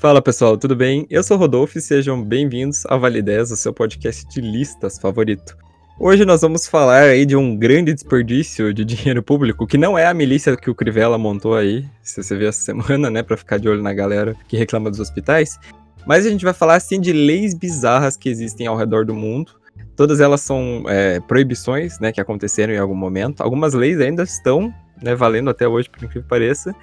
[0.00, 1.06] Fala pessoal, tudo bem?
[1.10, 5.54] Eu sou Rodolfo e sejam bem-vindos Vale 10, o seu podcast de listas favorito.
[5.98, 10.06] Hoje nós vamos falar aí de um grande desperdício de dinheiro público, que não é
[10.06, 13.58] a milícia que o Crivella montou aí, se você viu essa semana, né, para ficar
[13.58, 15.58] de olho na galera que reclama dos hospitais.
[16.06, 19.52] Mas a gente vai falar assim de leis bizarras que existem ao redor do mundo.
[19.94, 23.42] Todas elas são é, proibições, né, que aconteceram em algum momento.
[23.42, 24.72] Algumas leis ainda estão,
[25.02, 26.74] né, valendo até hoje, por incrível que pareça.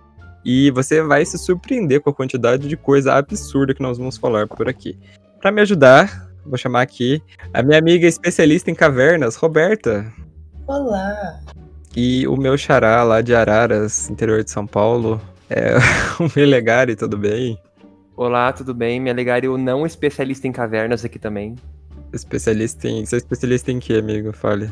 [0.50, 4.48] E você vai se surpreender com a quantidade de coisa absurda que nós vamos falar
[4.48, 4.98] por aqui.
[5.42, 7.22] Para me ajudar, vou chamar aqui
[7.54, 10.10] a minha amiga especialista em cavernas, Roberta.
[10.66, 11.42] Olá.
[11.94, 15.74] E o meu xará lá de Araras, interior de São Paulo, é
[16.18, 17.60] o Melegari, tudo bem?
[18.16, 19.02] Olá, tudo bem?
[19.02, 21.56] Melegari, o não especialista em cavernas aqui também.
[22.14, 23.06] Especialista em.
[23.06, 24.32] Você é especialista em que, amigo?
[24.32, 24.72] Fale.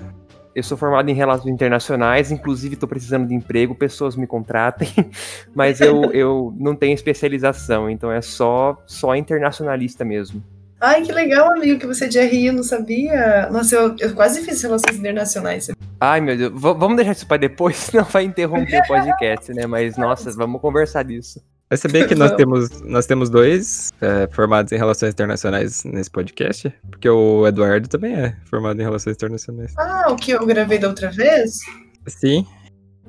[0.55, 4.87] Eu sou formado em relações internacionais, inclusive estou precisando de emprego, pessoas me contratem,
[5.53, 10.41] mas eu, eu não tenho especialização, então é só, só internacionalista mesmo.
[10.79, 13.49] Ai, que legal, amigo, que você é de RI, eu não sabia.
[13.51, 15.69] Nossa, eu, eu quase fiz relações internacionais.
[15.99, 19.65] Ai, meu Deus, v vamos deixar isso para depois, senão vai interromper o podcast, né?
[19.65, 21.41] Mas, nossa, vamos conversar disso.
[21.69, 26.71] Vai saber que nós temos, nós temos dois é, formados em relações internacionais nesse podcast?
[26.89, 29.73] Porque o Eduardo também é formado em relações internacionais.
[29.77, 31.59] Ah, o que eu gravei da outra vez?
[32.07, 32.45] Sim.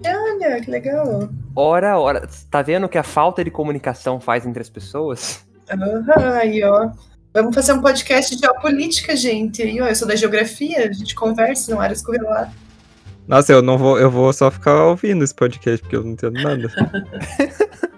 [0.04, 1.28] Olha, que legal.
[1.54, 5.44] Ora, ora, tá vendo que a falta de comunicação faz entre as pessoas?
[5.72, 6.90] Uhum, aí, ó.
[7.34, 9.62] Vamos fazer um podcast de geopolítica, gente.
[9.62, 12.52] Aí, ó, eu sou da geografia, a gente conversa, não área escorrelar.
[13.26, 16.40] Nossa, eu não vou, eu vou só ficar ouvindo esse podcast, porque eu não entendo
[16.40, 16.70] nada.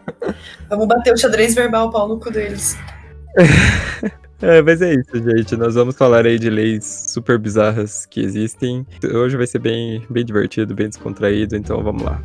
[0.69, 2.77] Vamos bater o xadrez verbal, pau no cu deles.
[4.41, 5.57] É, mas é isso, gente.
[5.57, 8.87] Nós vamos falar aí de leis super bizarras que existem.
[9.13, 12.23] Hoje vai ser bem, bem divertido, bem descontraído, então vamos lá.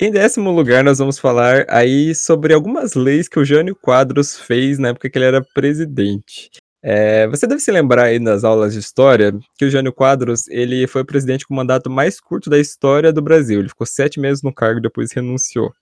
[0.00, 4.78] Em décimo lugar, nós vamos falar aí sobre algumas leis que o Jânio Quadros fez
[4.78, 6.50] na época que ele era presidente.
[6.80, 10.86] É, você deve se lembrar aí nas aulas de história que o Jânio Quadros ele
[10.86, 13.58] foi o presidente com o mandato mais curto da história do Brasil.
[13.58, 15.72] Ele ficou sete meses no cargo e depois renunciou.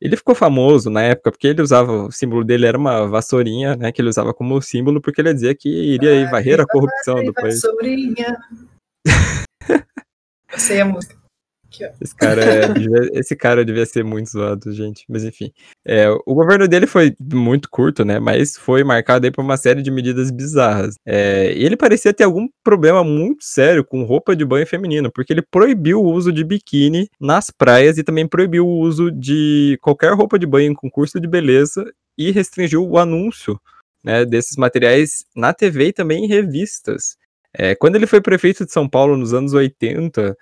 [0.00, 3.92] Ele ficou famoso na época porque ele usava, o símbolo dele era uma vassourinha, né,
[3.92, 7.34] que ele usava como símbolo porque ele dizia que iria aí varrer a corrupção do
[7.34, 7.60] país.
[7.60, 8.38] Vassourinha.
[10.50, 10.80] Eu sei
[12.00, 12.66] Esse cara, é,
[13.18, 15.04] esse cara devia ser muito zoado, gente.
[15.08, 15.52] Mas enfim.
[15.84, 18.18] É, o governo dele foi muito curto, né?
[18.18, 20.94] Mas foi marcado aí por uma série de medidas bizarras.
[21.04, 25.32] É, e ele parecia ter algum problema muito sério com roupa de banho feminina, porque
[25.32, 30.12] ele proibiu o uso de biquíni nas praias e também proibiu o uso de qualquer
[30.12, 31.84] roupa de banho em concurso de beleza
[32.16, 33.60] e restringiu o anúncio
[34.02, 37.16] né, desses materiais na TV e também em revistas.
[37.52, 40.36] É, quando ele foi prefeito de São Paulo nos anos 80,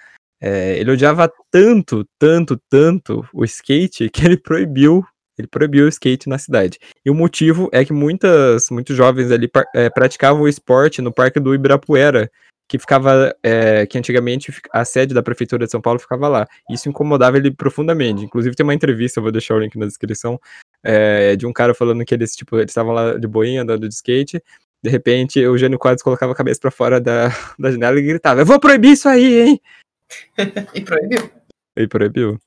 [0.46, 5.02] é, ele odiava tanto, tanto, tanto o skate que ele proibiu
[5.36, 6.78] ele proibiu o skate na cidade.
[7.04, 11.40] E o motivo é que muitas, muitos jovens ali é, praticavam o esporte no Parque
[11.40, 12.30] do Ibirapuera,
[12.68, 16.46] que ficava, é, que antigamente a sede da prefeitura de São Paulo ficava lá.
[16.70, 18.24] Isso incomodava ele profundamente.
[18.24, 20.38] Inclusive tem uma entrevista, eu vou deixar o link na descrição,
[20.84, 23.94] é, de um cara falando que eles, tipo, eles estavam lá de boinha andando de
[23.94, 24.40] skate.
[24.82, 27.28] De repente, o Gênio Quadros colocava a cabeça para fora da,
[27.58, 29.60] da janela e gritava: Eu vou proibir isso aí, hein?
[30.74, 31.30] e proibiu.
[31.76, 32.38] E proibiu.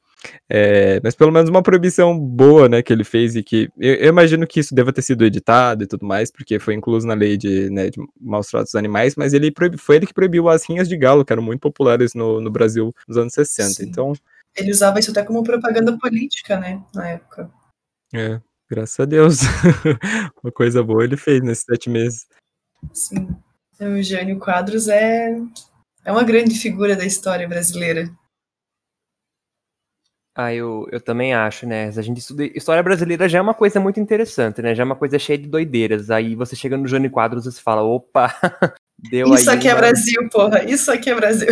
[0.49, 4.09] É, mas pelo menos uma proibição boa, né, que ele fez e que eu, eu,
[4.09, 7.37] imagino que isso deva ter sido editado e tudo mais, porque foi incluso na lei
[7.37, 10.67] de, né, de maus tratos dos animais, mas ele proibiu, foi ele que proibiu as
[10.67, 13.69] rinhas de galo, que eram muito populares no, no Brasil nos anos 60.
[13.69, 13.83] Sim.
[13.85, 14.13] Então,
[14.55, 17.49] ele usava isso até como propaganda política, né, na época.
[18.13, 19.39] É, graças a Deus.
[20.43, 22.25] uma coisa boa ele fez nesses sete meses.
[22.91, 23.27] Sim.
[23.79, 25.39] O Eugênio Quadros é
[26.07, 28.09] é uma grande figura da história brasileira.
[30.33, 31.87] Ah, eu, eu também acho, né?
[31.87, 34.73] A gente estuda história brasileira já é uma coisa muito interessante, né?
[34.73, 36.09] Já é uma coisa cheia de doideiras.
[36.09, 38.33] Aí você chega no Jânio Quadros e fala, opa,
[39.11, 39.79] deu Isso aqui é uma...
[39.79, 40.63] é Brasil, porra.
[40.63, 41.49] Isso aqui é Brasil.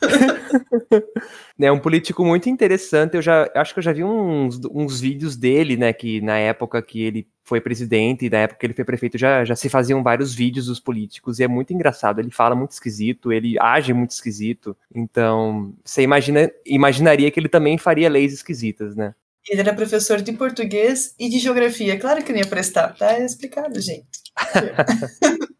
[1.60, 3.14] é um político muito interessante.
[3.14, 5.92] Eu já acho que eu já vi uns, uns vídeos dele, né?
[5.92, 9.44] Que na época que ele foi presidente e na época que ele foi prefeito já,
[9.44, 12.20] já se faziam vários vídeos dos políticos e é muito engraçado.
[12.20, 14.76] Ele fala muito esquisito, ele age muito esquisito.
[14.94, 19.14] Então, você imagina, imaginaria que ele também faria leis esquisitas, né?
[19.46, 21.98] Ele era professor de português e de geografia.
[21.98, 24.06] Claro que não ia prestar, tá explicado, gente.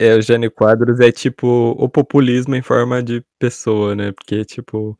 [0.00, 1.46] é, o Jânio Quadros é tipo
[1.78, 4.12] o populismo em forma de pessoa, né?
[4.12, 4.98] Porque, tipo,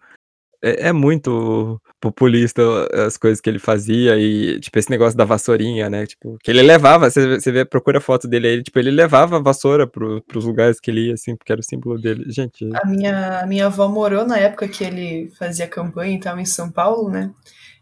[0.62, 2.62] é, é muito populista
[3.06, 6.06] as coisas que ele fazia e, tipo, esse negócio da vassourinha, né?
[6.06, 9.38] Tipo, que ele levava, você, você vê, procura a foto dele aí, tipo, ele levava
[9.38, 12.24] a vassoura pro, pros lugares que ele ia, assim, porque era o símbolo dele.
[12.30, 12.68] Gente.
[12.74, 16.44] A minha, a minha avó morou na época que ele fazia campanha e tal em
[16.44, 17.30] São Paulo, né?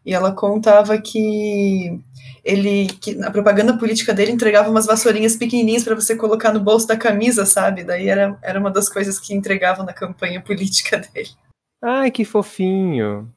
[0.08, 2.00] E ela contava que
[2.43, 6.88] ele, que na propaganda política dele entregava umas vassourinhas pequenininhas para você colocar no bolso
[6.88, 7.84] da camisa, sabe?
[7.84, 11.28] Daí era, era uma das coisas que entregavam na campanha política dele.
[11.84, 13.31] Ai, que fofinho.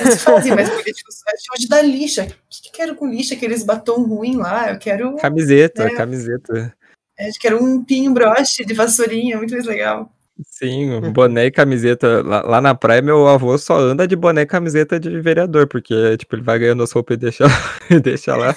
[0.00, 1.16] Eles fazem políticos
[1.52, 2.22] hoje da lixa.
[2.22, 3.34] O que, eu quero com lixa?
[3.34, 4.70] Aqueles batom ruim lá.
[4.70, 5.16] Eu quero.
[5.16, 5.90] Camiseta, né?
[5.96, 6.72] camiseta.
[7.18, 10.08] É, quero um pinho broche de vassourinha, muito mais legal.
[10.44, 12.22] Sim, boné e camiseta.
[12.22, 16.16] Lá, lá, na praia, meu avô só anda de boné e camiseta de vereador, porque,
[16.18, 17.44] tipo, ele vai ganhando as roupas e deixa,
[17.90, 18.54] e deixa lá.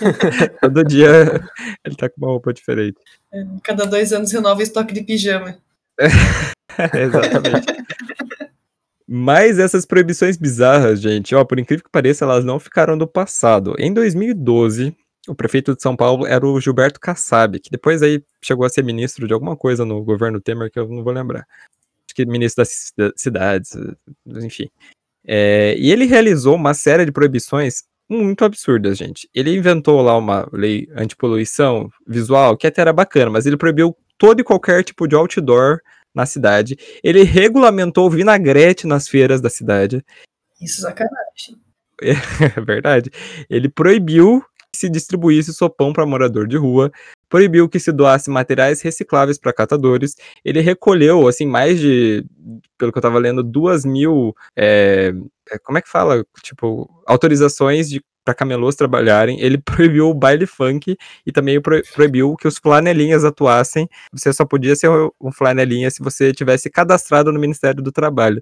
[0.62, 1.42] Todo dia
[1.86, 2.98] ele tá com uma roupa diferente.
[3.34, 5.58] É, cada dois anos renova o estoque de pijama.
[6.94, 7.68] exatamente.
[9.08, 13.74] Mas essas proibições bizarras, gente, ó, por incrível que pareça, elas não ficaram do passado.
[13.80, 14.96] Em 2012,
[15.30, 18.84] o prefeito de São Paulo era o Gilberto Kassab, que depois aí chegou a ser
[18.84, 21.46] ministro de alguma coisa no governo Temer, que eu não vou lembrar.
[22.08, 22.64] Acho que ministro
[22.98, 23.78] das cidades,
[24.26, 24.68] enfim.
[25.26, 29.30] É, e ele realizou uma série de proibições muito absurdas, gente.
[29.34, 34.42] Ele inventou lá uma lei antipoluição visual, que até era bacana, mas ele proibiu todo
[34.42, 35.80] e qualquer tipo de outdoor
[36.14, 36.76] na cidade.
[37.04, 40.04] Ele regulamentou o vinagrete nas feiras da cidade.
[40.60, 41.60] Isso é sacanagem.
[42.58, 43.12] É verdade.
[43.50, 44.42] Ele proibiu
[44.80, 46.92] se distribuísse sopão para morador de rua,
[47.30, 50.16] proibiu que se doasse materiais recicláveis para catadores.
[50.44, 52.26] Ele recolheu, assim, mais de,
[52.78, 54.36] pelo que eu estava lendo, duas mil.
[54.58, 55.14] É,
[55.64, 56.26] como é que fala?
[56.44, 60.96] Tipo, autorizações de para camelôs trabalharem, ele proibiu o baile funk
[61.26, 63.90] e também proibiu que os flanelinhas atuassem.
[64.14, 64.90] Você só podia ser
[65.20, 68.42] um flanelinha se você tivesse cadastrado no Ministério do Trabalho.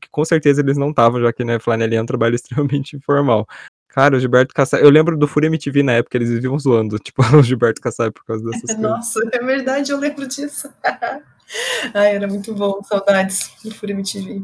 [0.00, 3.46] Que com certeza eles não estavam, já que né, flanelinha é um trabalho extremamente informal.
[3.92, 4.82] Cara, o Gilberto Kassab.
[4.82, 8.24] Eu lembro do Fúria MTV na época, eles viviam zoando, tipo, o Gilberto Kassab por
[8.24, 8.80] causa dessas coisas.
[8.80, 10.72] Nossa, é verdade, eu lembro disso.
[11.92, 12.82] Ai, era muito bom.
[12.84, 14.42] Saudades do Fúria MTV.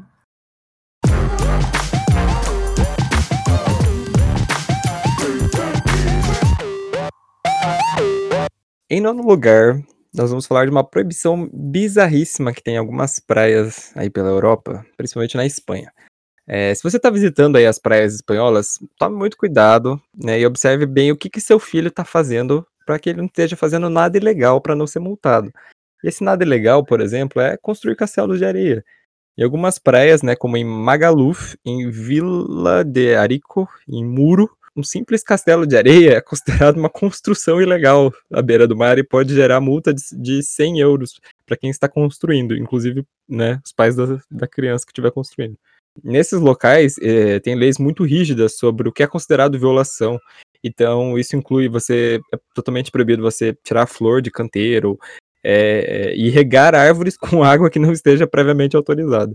[8.90, 9.80] Em nono lugar,
[10.14, 14.84] nós vamos falar de uma proibição bizarríssima que tem em algumas praias aí pela Europa,
[14.98, 15.90] principalmente na Espanha.
[16.50, 20.86] É, se você está visitando aí as praias espanholas, tome muito cuidado né, e observe
[20.86, 24.16] bem o que, que seu filho está fazendo para que ele não esteja fazendo nada
[24.16, 25.52] ilegal para não ser multado.
[26.02, 28.82] E esse nada ilegal, por exemplo, é construir castelos de areia.
[29.36, 35.22] Em algumas praias, né, como em Magaluf, em Vila de Arico, em Muro, um simples
[35.22, 39.60] castelo de areia é considerado uma construção ilegal à beira do mar e pode gerar
[39.60, 44.48] multa de, de 100 euros para quem está construindo, inclusive né, os pais da, da
[44.48, 45.58] criança que estiver construindo.
[46.02, 50.18] Nesses locais, eh, tem leis muito rígidas sobre o que é considerado violação.
[50.62, 52.20] Então, isso inclui você.
[52.32, 54.98] É totalmente proibido você tirar flor de canteiro
[55.42, 59.34] é, e regar árvores com água que não esteja previamente autorizada.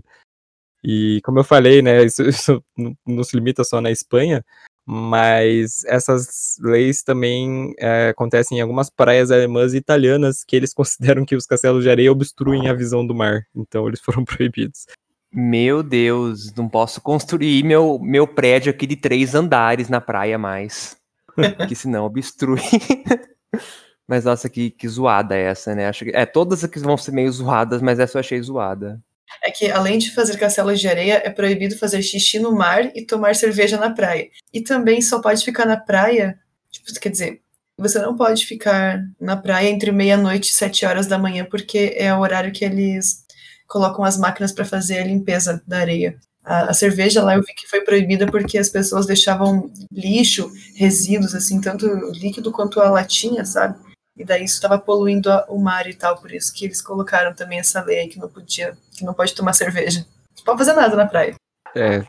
[0.82, 2.64] E, como eu falei, né, isso, isso
[3.06, 4.44] não se limita só na Espanha,
[4.86, 11.24] mas essas leis também é, acontecem em algumas praias alemãs e italianas que eles consideram
[11.24, 14.86] que os castelos de areia obstruem a visão do mar, então eles foram proibidos.
[15.34, 20.96] Meu Deus, não posso construir meu, meu prédio aqui de três andares na praia mais,
[21.68, 22.60] que senão obstrui.
[24.06, 25.88] mas nossa, que, que zoada essa, né?
[25.88, 29.02] Acho que, é, todas aqui vão ser meio zoadas, mas essa eu achei zoada
[29.42, 33.04] é que além de fazer castelos de areia, é proibido fazer xixi no mar e
[33.04, 34.28] tomar cerveja na praia.
[34.52, 36.38] E também só pode ficar na praia,
[36.70, 37.40] tipo, quer dizer,
[37.76, 42.14] você não pode ficar na praia entre meia-noite e sete horas da manhã, porque é
[42.14, 43.23] o horário que eles
[43.66, 46.16] colocam as máquinas para fazer a limpeza da areia.
[46.44, 51.34] A, a, cerveja lá eu vi que foi proibida porque as pessoas deixavam lixo, resíduos,
[51.34, 53.78] assim, tanto líquido quanto a latinha, sabe?
[54.16, 57.58] E daí isso estava poluindo o mar e tal, por isso que eles colocaram também
[57.58, 60.06] essa lei aí que não podia, que não pode tomar cerveja.
[60.36, 61.34] Não pode fazer nada na praia.
[61.74, 62.04] É.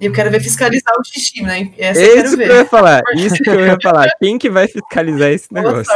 [0.00, 1.72] E eu quero ver fiscalizar o xixi, né?
[1.76, 4.08] Essa isso eu que eu ia falar, isso que eu ia falar.
[4.20, 5.92] Quem que vai fiscalizar esse negócio?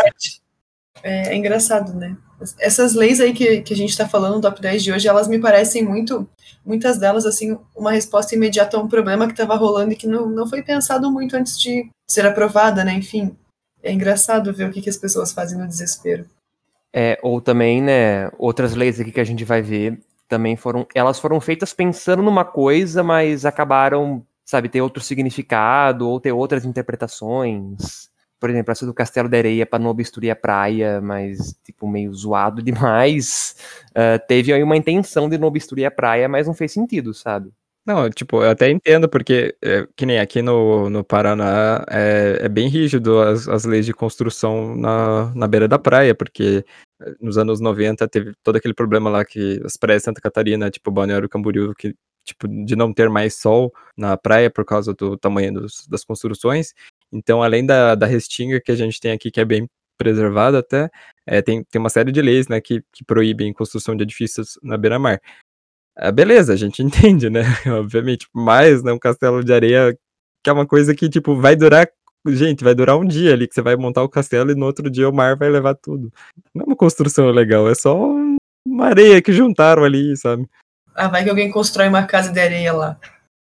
[1.03, 2.17] É, é, engraçado, né?
[2.59, 5.29] Essas leis aí que, que a gente está falando no top 10 de hoje, elas
[5.29, 6.29] me parecem muito,
[6.65, 10.29] muitas delas, assim, uma resposta imediata a um problema que estava rolando e que não,
[10.29, 12.95] não foi pensado muito antes de ser aprovada, né?
[12.95, 13.37] Enfim,
[13.83, 16.27] é engraçado ver o que, que as pessoas fazem no desespero.
[16.93, 21.19] É, ou também, né, outras leis aqui que a gente vai ver também foram, elas
[21.19, 28.11] foram feitas pensando numa coisa, mas acabaram, sabe, ter outro significado ou ter outras interpretações.
[28.43, 32.13] Por exemplo, essa do Castelo da Areia para não obstruir a praia, mas tipo meio
[32.13, 33.55] zoado demais.
[33.91, 37.53] Uh, teve aí uma intenção de não obstruir a praia, mas não fez sentido, sabe?
[37.87, 42.49] Não, tipo, eu até entendo, porque, eh, que nem aqui no no Paraná, é é
[42.49, 46.65] bem rígido as as leis de construção na na beira da praia, porque,
[47.01, 50.69] eh, nos anos 90 teve todo aquele problema lá que as praias de Santa Catarina,
[50.71, 51.95] tipo Balneário Camboriú, que
[52.25, 56.73] tipo, de não ter mais sol na praia por causa do tamanho dos das construções.
[57.13, 60.91] Então, além da da restinga que a gente tem aqui, que é bem preservada até,
[61.27, 64.77] eh, tem tem uma série de leis, né, que que proíbem construção de edifícios na
[64.77, 65.21] beira-mar.
[65.97, 69.97] Ah, beleza, a gente entende, né, obviamente, mas, né, um castelo de areia,
[70.43, 71.89] que é uma coisa que, tipo, vai durar
[72.29, 74.89] gente, vai durar um dia ali, que você vai montar o castelo e no outro
[74.91, 76.13] dia o mar vai levar tudo.
[76.55, 77.97] Não é uma construção legal, é só
[78.67, 80.49] uma areia que juntaram ali, sabe.
[80.95, 82.99] Ah, vai que alguém constrói uma casa de areia lá.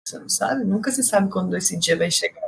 [0.06, 0.64] Você não sabe?
[0.66, 2.45] Nunca se sabe quando esse dia vai chegar.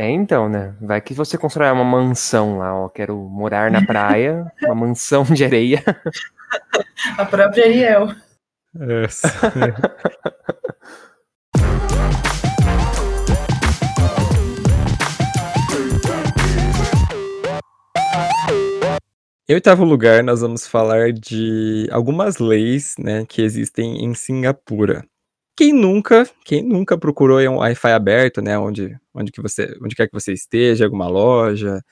[0.00, 0.76] É, então, né?
[0.80, 2.88] Vai que você constrói uma mansão lá, ó.
[2.88, 5.82] Quero morar na praia, uma mansão de areia.
[7.18, 8.14] A própria Ariel.
[9.04, 9.28] Essa.
[19.48, 25.04] Em oitavo lugar, nós vamos falar de algumas leis, né, que existem em Singapura.
[25.58, 30.06] Quem nunca quem nunca procurou um Wi-Fi aberto, né, onde onde que você onde quer
[30.06, 31.82] que você esteja, alguma loja,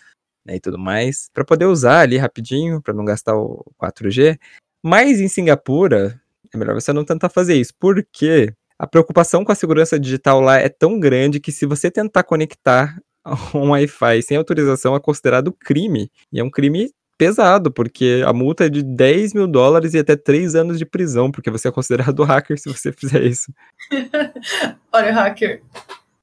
[0.47, 4.39] né, e tudo mais, pra poder usar ali rapidinho, pra não gastar o 4G.
[4.85, 6.21] Mas em Singapura,
[6.55, 10.59] é melhor você não tentar fazer isso, porque a preocupação com a segurança digital lá
[10.59, 13.01] é tão grande que se você tentar conectar
[13.55, 18.67] um Wi-Fi sem autorização é considerado crime, e é um crime pesado, porque a multa
[18.67, 22.59] é de 10.000 dólares e até 3 anos de prisão, porque você é considerado hacker
[22.59, 23.53] se você fizer isso.
[24.93, 25.63] Olha, hacker.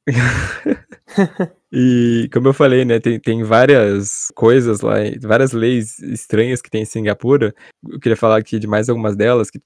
[1.76, 6.84] E como eu falei, né, tem tem várias coisas lá, várias leis estranhas que tem
[6.84, 7.54] em Singapura.
[7.90, 9.60] Eu queria falar aqui de mais algumas delas, que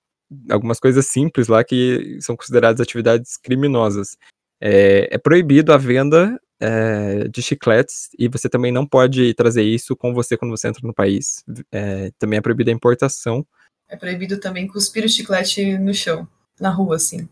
[0.50, 4.18] algumas coisas simples lá que são consideradas atividades criminosas.
[4.62, 9.96] Eh, é proibido a venda, eh, de chicletes e você também não pode trazer isso
[9.96, 11.44] com você quando você entra no país.
[11.72, 13.46] Eh, também é proibida a importação.
[13.90, 16.28] É proibido também cuspir o chiclete no chão,
[16.60, 17.28] na rua, assim.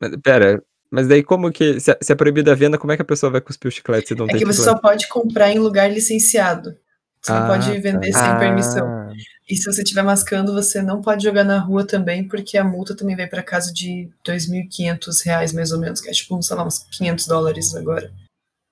[0.00, 2.96] Mas espera, mas daí como que se é se é proibida a venda, como é
[2.96, 4.76] que a pessoa vai cuspir o chiclete se não É tem que você chiclete?
[4.76, 6.76] só pode comprar em lugar licenciado.
[7.20, 7.80] Você não Ah, pode tá.
[7.80, 8.86] vender sem permissão.
[8.86, 9.12] Ah,
[9.48, 12.94] E se você estiver mascando, você não pode jogar na rua também, porque a multa
[12.94, 16.64] também vai pra casa de 2.500 reais, mais ou menos, que é tipo, sei lá,
[16.64, 18.12] uns 500 dólares agora.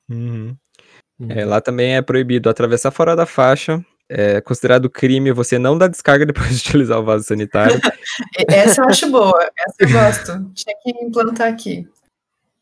[0.08, 0.56] Uhum.
[1.28, 5.88] É, lá também é proibido atravessar fora da faixa, é considerado crime você não dar
[5.88, 7.80] descarga depois de utilizar o vaso sanitário.
[8.38, 10.52] E essa eu acho boa, essa eu gosto.
[10.54, 11.88] Tinha que implantar aqui.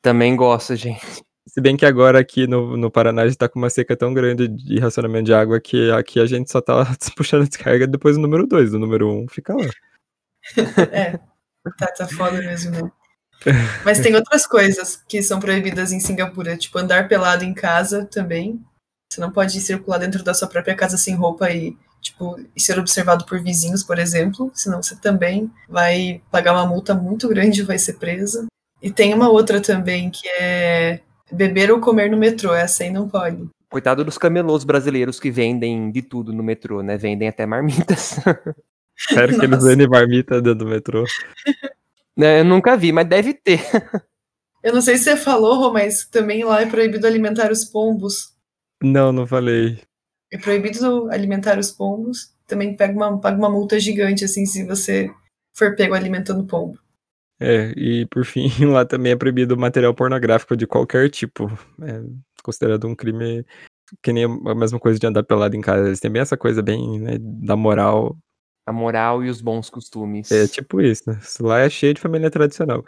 [0.00, 1.22] também gosto, gente.
[1.46, 4.14] Se bem que agora aqui no no Paraná a gente tá com uma seca tão
[4.14, 8.16] grande de racionamento de água que aqui a gente só tá puxando a descarga depois
[8.16, 9.68] do número 2, o número 1 fica lá.
[10.90, 11.18] É,
[11.78, 12.90] tá, tá foda mesmo, né?
[13.84, 18.60] Mas tem outras coisas que são proibidas em Singapura, tipo andar pelado em casa também.
[19.12, 22.78] Você não pode circular dentro da sua própria casa sem roupa e, tipo, e ser
[22.78, 27.64] observado por vizinhos, por exemplo, senão você também vai pagar uma multa muito grande e
[27.64, 28.46] vai ser presa.
[28.80, 33.08] E tem uma outra também que é beber ou comer no metrô, essa aí não
[33.08, 33.48] pode.
[33.70, 36.96] Coitado dos camelôs brasileiros que vendem de tudo no metrô, né?
[36.96, 38.18] Vendem até marmitas.
[38.98, 41.04] Espero que eles vendem marmita dentro do metrô.
[42.16, 43.60] Né, Eu nunca vi, mas deve ter.
[44.62, 48.32] Eu não sei se você falou, Rô, mas também lá é proibido alimentar os pombos.
[48.82, 49.82] Não, não falei.
[50.30, 52.32] É proibido alimentar os pombos.
[52.46, 55.10] Também pega uma, paga uma multa gigante, assim, se você
[55.56, 56.78] for pego alimentando pombo.
[57.40, 61.46] É, e por fim, lá também é proibido material pornográfico de qualquer tipo.
[61.82, 62.02] É
[62.42, 63.44] considerado um crime
[64.02, 65.86] que nem a mesma coisa de andar pelado em casa.
[65.86, 68.16] Eles têm bem essa coisa bem, né, da moral.
[68.66, 70.30] A moral e os bons costumes.
[70.30, 71.18] É tipo isso, né?
[71.22, 72.84] Isso lá é cheio de família tradicional.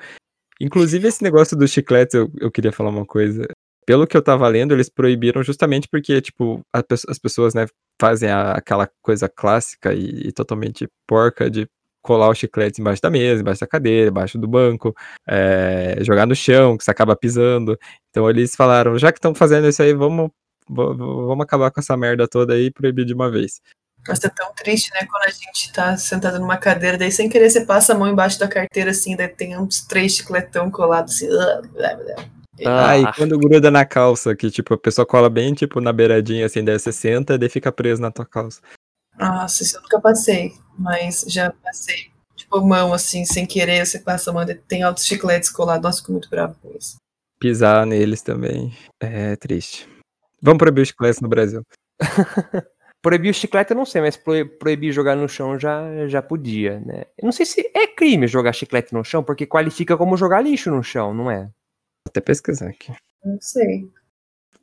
[0.60, 3.46] Inclusive, esse negócio dos chicletes, eu, eu queria falar uma coisa.
[3.86, 7.66] Pelo que eu tava lendo, eles proibiram justamente porque, tipo, a as pessoas, né,
[8.00, 11.66] fazem a- aquela coisa clássica e, e totalmente porca de
[12.00, 14.94] colar os chicletes embaixo da mesa, embaixo da cadeira, embaixo do banco,
[15.26, 17.78] é, jogar no chão, que você acaba pisando.
[18.10, 20.30] Então eles falaram, já que estão fazendo isso aí, vamos,
[20.68, 20.94] va- va-
[21.26, 23.60] vamos acabar com essa merda toda aí e proibir de uma vez.
[24.06, 25.06] Nossa, é tão triste, né?
[25.10, 28.38] Quando a gente tá sentado numa cadeira, daí sem querer você passa a mão embaixo
[28.38, 31.28] da carteira, assim, daí tem uns três chicletão colados, assim.
[31.28, 32.14] blá, blá, blá.
[32.66, 35.92] Ah, Ah, e quando gruda na calça, que tipo, a pessoa cola bem, tipo, na
[35.92, 38.60] beiradinha, assim, daí você senta, daí fica preso na tua calça.
[39.18, 42.12] Nossa, isso eu nunca passei, mas já passei.
[42.36, 45.82] Tipo, mão, assim, sem querer, você passa a mão, daí tem altos chicletes colados.
[45.82, 46.96] Nossa, fico muito bravo com isso.
[47.40, 49.88] Pisar neles também é triste.
[50.40, 51.62] Vamos proibir os chicletes no Brasil.
[53.04, 57.04] Proibir o chiclete eu não sei, mas proibir jogar no chão já, já podia, né?
[57.18, 60.70] Eu não sei se é crime jogar chiclete no chão, porque qualifica como jogar lixo
[60.70, 61.42] no chão, não é?
[61.42, 62.94] Vou até pesquisar aqui.
[63.22, 63.90] Não sei.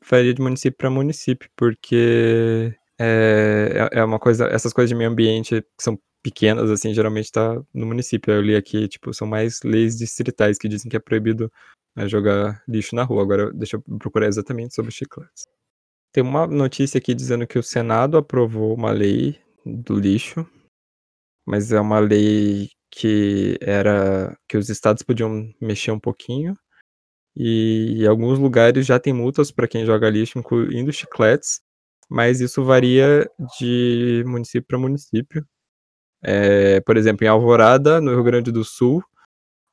[0.00, 5.10] Faria de município para município, porque é, é, é uma coisa, essas coisas de meio
[5.10, 8.34] ambiente que são pequenas, assim, geralmente tá no município.
[8.34, 11.48] Eu li aqui, tipo, são mais leis distritais que dizem que é proibido
[11.94, 13.22] né, jogar lixo na rua.
[13.22, 15.46] Agora, deixa eu procurar exatamente sobre chicletes.
[16.12, 20.46] Tem uma notícia aqui dizendo que o Senado aprovou uma lei do lixo,
[21.46, 26.54] mas é uma lei que era que os estados podiam mexer um pouquinho.
[27.36, 31.62] E em alguns lugares já tem multas para quem joga lixo, incluindo chicletes,
[32.10, 33.28] mas isso varia
[33.58, 35.46] de município para município.
[36.22, 39.02] É, por exemplo, em Alvorada, no Rio Grande do Sul,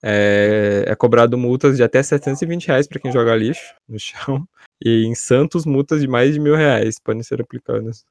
[0.04, 4.48] é, é cobrado multas de até 720 reais para quem joga lixo no chão.
[4.82, 8.06] E em Santos, multas de mais de mil reais podem ser aplicadas.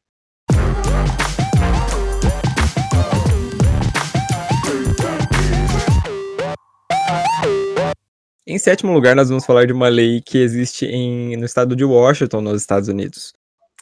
[8.46, 11.84] Em sétimo lugar, nós vamos falar de uma lei que existe em, no estado de
[11.84, 13.32] Washington, nos Estados Unidos.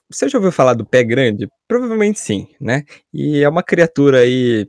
[0.09, 1.49] Você já ouviu falar do pé grande?
[1.67, 2.85] Provavelmente sim, né?
[3.13, 4.67] E é uma criatura aí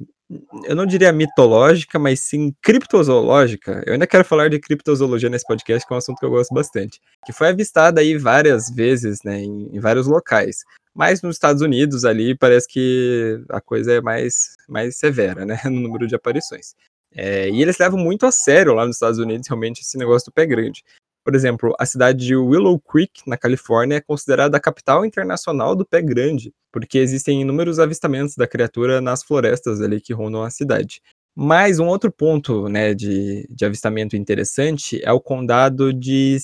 [0.66, 3.82] eu não diria mitológica, mas sim criptozoológica.
[3.86, 6.54] Eu ainda quero falar de criptozoologia nesse podcast, que é um assunto que eu gosto
[6.54, 7.00] bastante.
[7.26, 10.66] Que foi avistada aí várias vezes, né, em, em vários locais.
[10.94, 15.80] Mas nos Estados Unidos ali parece que a coisa é mais, mais severa, né, no
[15.80, 16.76] número de aparições.
[17.16, 20.34] É, e eles levam muito a sério lá nos Estados Unidos realmente esse negócio do
[20.34, 20.84] pé grande.
[21.28, 25.86] Por exemplo, a cidade de Willow Creek, na Califórnia, é considerada a capital internacional do
[25.86, 31.02] pé grande, porque existem inúmeros avistamentos da criatura nas florestas ali que rondam a cidade.
[31.36, 36.38] Mas um outro ponto né, de, de avistamento interessante é o condado de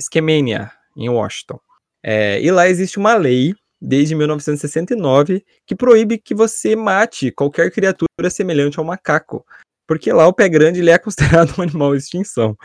[0.00, 1.60] Skamania, em Washington.
[2.02, 8.30] É, e lá existe uma lei, desde 1969, que proíbe que você mate qualquer criatura
[8.30, 9.46] semelhante ao macaco,
[9.86, 12.56] porque lá o pé grande ele é considerado um animal de extinção.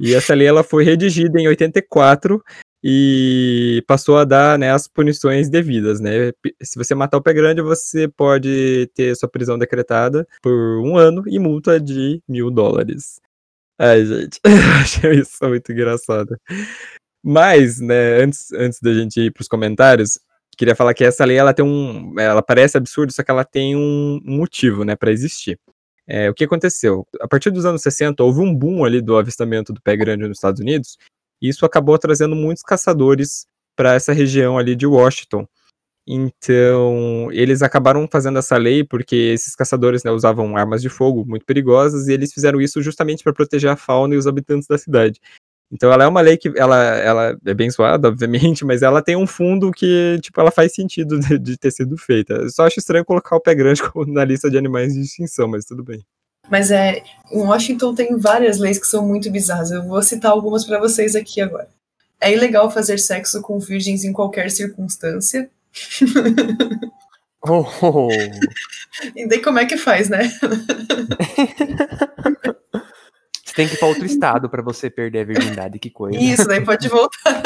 [0.00, 2.42] E essa lei ela foi redigida em 84
[2.82, 6.32] e passou a dar né, as punições devidas, né?
[6.62, 11.22] Se você matar o pé grande, você pode ter sua prisão decretada por um ano
[11.26, 13.20] e multa de mil dólares.
[13.78, 14.40] Ai, gente,
[14.80, 16.34] achei isso muito engraçado.
[17.22, 20.18] Mas, né, antes, antes da gente ir para os comentários,
[20.56, 23.76] queria falar que essa lei ela tem um, ela parece absurda, só que ela tem
[23.76, 25.58] um motivo, né, para existir.
[26.12, 27.06] É, o que aconteceu?
[27.20, 30.38] A partir dos anos 60, houve um boom ali do avistamento do pé grande nos
[30.38, 30.98] Estados Unidos,
[31.40, 33.46] e isso acabou trazendo muitos caçadores
[33.76, 35.46] para essa região ali de Washington.
[36.04, 41.46] Então, eles acabaram fazendo essa lei porque esses caçadores né, usavam armas de fogo muito
[41.46, 45.20] perigosas e eles fizeram isso justamente para proteger a fauna e os habitantes da cidade.
[45.72, 49.16] Então ela é uma lei que ela, ela é bem zoada, obviamente, mas ela tem
[49.16, 52.34] um fundo que, tipo, ela faz sentido de, de ter sido feita.
[52.34, 55.64] Eu só acho estranho colocar o pé grande na lista de animais de extinção, mas
[55.64, 56.04] tudo bem.
[56.50, 59.70] Mas é, em Washington tem várias leis que são muito bizarras.
[59.70, 61.68] Eu vou citar algumas para vocês aqui agora.
[62.20, 65.48] É ilegal fazer sexo com virgens em qualquer circunstância.
[67.42, 68.10] Oh.
[69.16, 70.30] e daí como é que faz, né?
[73.60, 76.18] Tem que ir para outro estado para você perder a virgindade, que coisa.
[76.18, 77.42] Isso, daí pode voltar.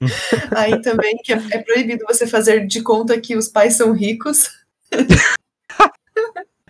[0.56, 4.48] Aí também que é, é proibido você fazer de conta que os pais são ricos.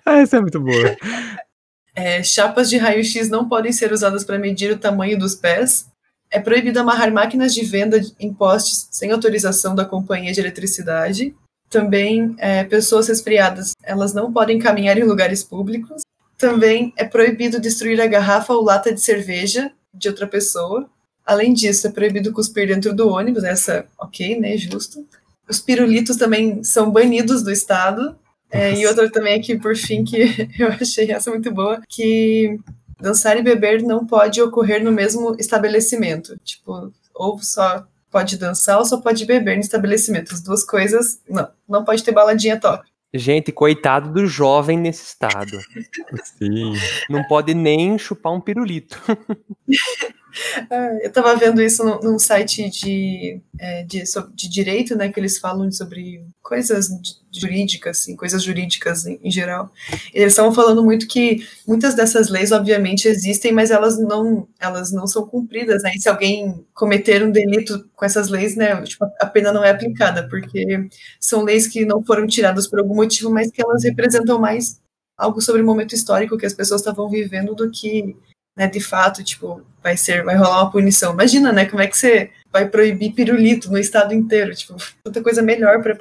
[0.04, 0.94] ah, essa é muito boa.
[1.94, 5.86] É, chapas de raio-x não podem ser usadas para medir o tamanho dos pés.
[6.30, 11.34] É proibido amarrar máquinas de venda em postes sem autorização da companhia de eletricidade.
[11.70, 16.02] Também, é, pessoas resfriadas, elas não podem caminhar em lugares públicos.
[16.42, 20.90] Também é proibido destruir a garrafa ou lata de cerveja de outra pessoa.
[21.24, 25.06] Além disso, é proibido cuspir dentro do ônibus, essa, ok, né, justo.
[25.48, 28.16] Os pirulitos também são banidos do estado.
[28.50, 32.58] É, e outra também aqui, por fim, que eu achei essa muito boa, que
[33.00, 36.36] dançar e beber não pode ocorrer no mesmo estabelecimento.
[36.42, 40.34] Tipo, ou só pode dançar ou só pode beber no estabelecimento.
[40.34, 41.48] As duas coisas, não.
[41.68, 42.91] Não pode ter baladinha top.
[43.14, 45.58] Gente, coitado do jovem nesse estado.
[46.24, 46.72] Sim.
[47.10, 48.98] Não pode nem chupar um pirulito.
[50.70, 54.02] Ah, eu estava vendo isso num, site de, é, de,
[54.34, 56.88] de, direito, né, que eles falam sobre coisas
[57.30, 59.70] jurídicas, assim, coisas jurídicas em, geral.
[60.14, 64.92] E eles estavam falando muito que muitas dessas leis, obviamente, existem, mas elas não, elas
[64.92, 65.92] não são cumpridas, né?
[65.94, 69.70] E se alguém cometer um delito com essas leis, né, tipo, a pena não é
[69.70, 70.88] aplicada, porque
[71.20, 74.80] são leis que não foram tiradas por algum motivo, mas que elas representam mais
[75.16, 78.16] algo sobre o momento histórico que as pessoas estavam vivendo do que
[78.56, 81.12] né, de fato, tipo, vai ser, vai rolar uma punição.
[81.12, 84.54] Imagina, né, como é que você vai proibir pirulito no estado inteiro.
[84.54, 85.94] Tipo, outra coisa melhor para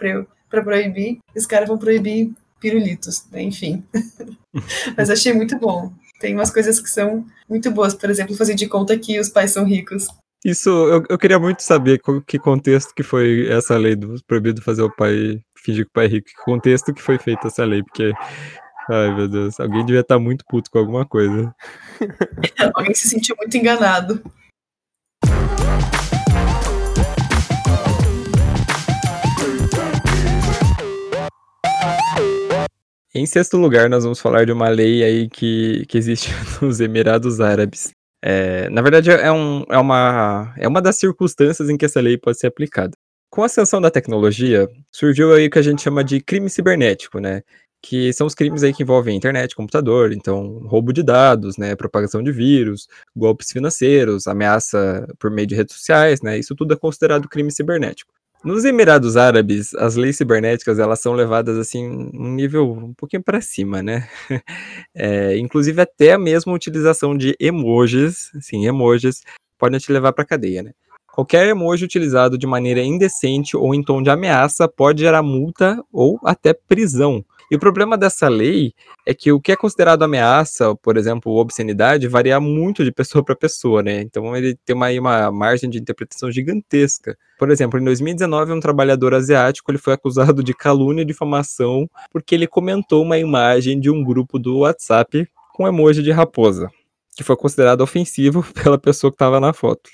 [0.50, 3.42] para proibir, os caras vão proibir pirulitos, né?
[3.42, 3.84] enfim.
[4.98, 5.92] Mas achei muito bom.
[6.20, 9.52] Tem umas coisas que são muito boas, por exemplo, fazer de conta que os pais
[9.52, 10.08] são ricos.
[10.44, 14.82] Isso, eu, eu queria muito saber que contexto que foi essa lei do proibido fazer
[14.82, 17.84] o pai fingir que o pai é rico, que contexto que foi feita essa lei,
[17.84, 18.12] porque
[18.90, 21.54] Ai, meu Deus, alguém devia estar muito puto com alguma coisa.
[22.74, 24.22] alguém se sentiu muito enganado.
[33.14, 37.40] Em sexto lugar, nós vamos falar de uma lei aí que, que existe nos Emirados
[37.40, 37.92] Árabes.
[38.24, 42.18] É, na verdade, é, um, é, uma, é uma das circunstâncias em que essa lei
[42.18, 42.94] pode ser aplicada.
[43.30, 47.20] Com a ascensão da tecnologia, surgiu aí o que a gente chama de crime cibernético,
[47.20, 47.42] né?
[47.82, 52.22] Que são os crimes aí que envolvem internet, computador, então roubo de dados, né, propagação
[52.22, 56.38] de vírus, golpes financeiros, ameaça por meio de redes sociais, né?
[56.38, 58.14] Isso tudo é considerado crime cibernético.
[58.44, 63.42] Nos Emirados Árabes, as leis cibernéticas elas são levadas assim um nível um pouquinho para
[63.42, 64.08] cima, né?
[64.94, 69.22] É, inclusive até a mesma utilização de emojis, sim, emojis
[69.58, 70.72] podem te levar para cadeia, né?
[71.14, 76.20] Qualquer emoji utilizado de maneira indecente ou em tom de ameaça pode gerar multa ou
[76.24, 77.24] até prisão.
[77.52, 78.74] E o problema dessa lei
[79.06, 83.36] é que o que é considerado ameaça, por exemplo, obscenidade, varia muito de pessoa para
[83.36, 84.00] pessoa, né?
[84.00, 87.18] Então ele tem uma, uma margem de interpretação gigantesca.
[87.38, 92.36] Por exemplo, em 2019, um trabalhador asiático ele foi acusado de calúnia e difamação porque
[92.36, 96.72] ele comentou uma imagem de um grupo do WhatsApp com emoji de raposa,
[97.18, 99.90] que foi considerado ofensivo pela pessoa que estava na foto.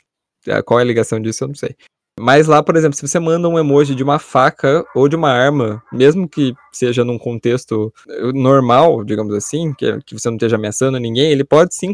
[0.63, 1.75] Qual é a ligação disso, eu não sei.
[2.19, 5.29] Mas lá, por exemplo, se você manda um emoji de uma faca ou de uma
[5.29, 10.55] arma, mesmo que seja num contexto eh, normal, digamos assim, que, que você não esteja
[10.55, 11.93] ameaçando ninguém, ele pode sim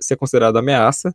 [0.00, 1.12] ser considerado ameaça.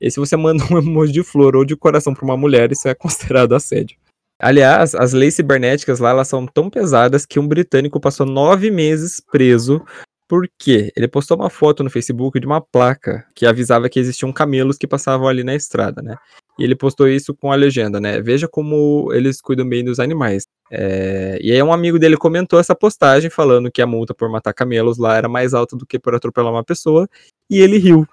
[0.00, 2.88] E se você manda um emoji de flor ou de coração para uma mulher, isso
[2.88, 3.98] é considerado assédio.
[4.40, 9.20] Aliás, as leis cibernéticas lá elas são tão pesadas que um britânico passou nove meses
[9.20, 9.84] preso
[10.28, 14.76] porque ele postou uma foto no Facebook de uma placa que avisava que existiam camelos
[14.76, 16.16] que passavam ali na estrada, né?
[16.58, 18.20] E ele postou isso com a legenda, né?
[18.20, 20.46] Veja como eles cuidam bem dos animais.
[20.70, 21.38] É...
[21.40, 24.98] E aí um amigo dele comentou essa postagem falando que a multa por matar camelos
[24.98, 27.08] lá era mais alta do que por atropelar uma pessoa.
[27.48, 28.06] E ele riu.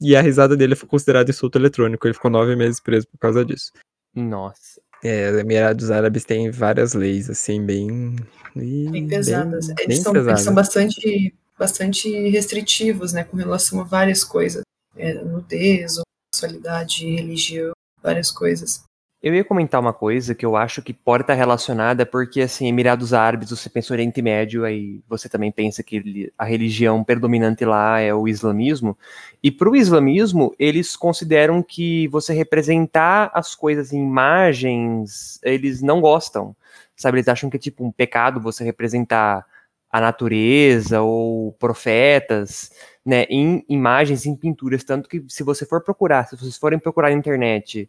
[0.00, 2.06] E a risada dele foi considerada insulto eletrônico.
[2.06, 3.72] Ele ficou nove meses preso por causa disso.
[4.14, 4.80] Nossa.
[5.02, 8.16] É, os Emirados Árabes têm várias leis, assim, bem.
[8.54, 9.68] Bem pesadas.
[9.68, 10.32] Bem, eles, bem são, pesadas.
[10.32, 14.62] eles são bastante, bastante restritivos, né, com relação a várias coisas.
[14.96, 16.00] É, nudez,
[16.34, 17.72] sexualidade, religião
[18.08, 18.82] várias coisas.
[19.20, 23.12] Eu ia comentar uma coisa que eu acho que pode estar relacionada, porque, assim, Emirados
[23.12, 28.14] Árabes, você pensa Oriente Médio, aí você também pensa que a religião predominante lá é
[28.14, 28.96] o islamismo,
[29.42, 36.00] e para o islamismo, eles consideram que você representar as coisas em imagens, eles não
[36.00, 36.54] gostam,
[36.94, 37.18] sabe?
[37.18, 39.44] Eles acham que é tipo um pecado você representar
[39.90, 42.70] a natureza ou profetas,
[43.04, 47.08] né, em imagens, em pinturas, tanto que se você for procurar, se vocês forem procurar
[47.10, 47.88] na internet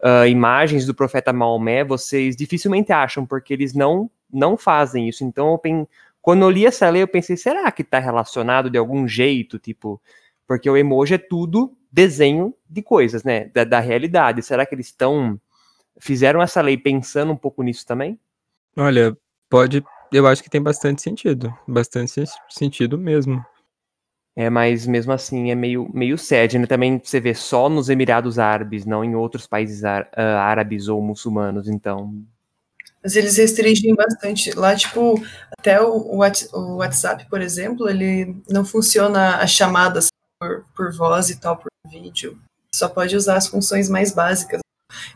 [0.00, 5.24] uh, imagens do profeta Maomé, vocês dificilmente acham, porque eles não não fazem isso.
[5.24, 5.88] Então, eu
[6.22, 10.00] quando eu li essa lei, eu pensei, será que está relacionado de algum jeito, tipo,
[10.46, 14.42] porque o emoji é tudo desenho de coisas, né, da, da realidade.
[14.42, 15.40] Será que eles estão
[15.98, 18.18] fizeram essa lei pensando um pouco nisso também?
[18.76, 19.16] Olha,
[19.48, 21.52] pode eu acho que tem bastante sentido.
[21.66, 23.44] Bastante sentido mesmo.
[24.36, 26.66] É, mas mesmo assim é meio, meio sad, né?
[26.66, 32.14] Também você vê só nos Emirados Árabes, não em outros países árabes ou muçulmanos, então.
[33.02, 34.52] Mas eles restringem bastante.
[34.52, 35.20] Lá, tipo,
[35.58, 36.16] até o,
[36.52, 41.70] o WhatsApp, por exemplo, ele não funciona as chamadas por, por voz e tal, por
[41.90, 42.38] vídeo.
[42.74, 44.60] Só pode usar as funções mais básicas.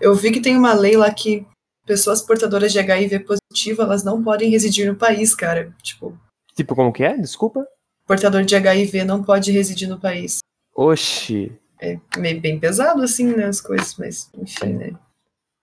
[0.00, 1.46] Eu vi que tem uma lei lá que
[1.86, 5.74] pessoas portadoras de HIV positivo, elas não podem residir no país, cara.
[5.82, 6.18] Tipo.
[6.54, 7.16] Tipo, como que é?
[7.16, 7.66] Desculpa?
[8.06, 10.38] Portador de HIV não pode residir no país.
[10.74, 11.52] Oxi.
[11.80, 14.92] É meio bem pesado, assim, né, as coisas, mas enfim, né.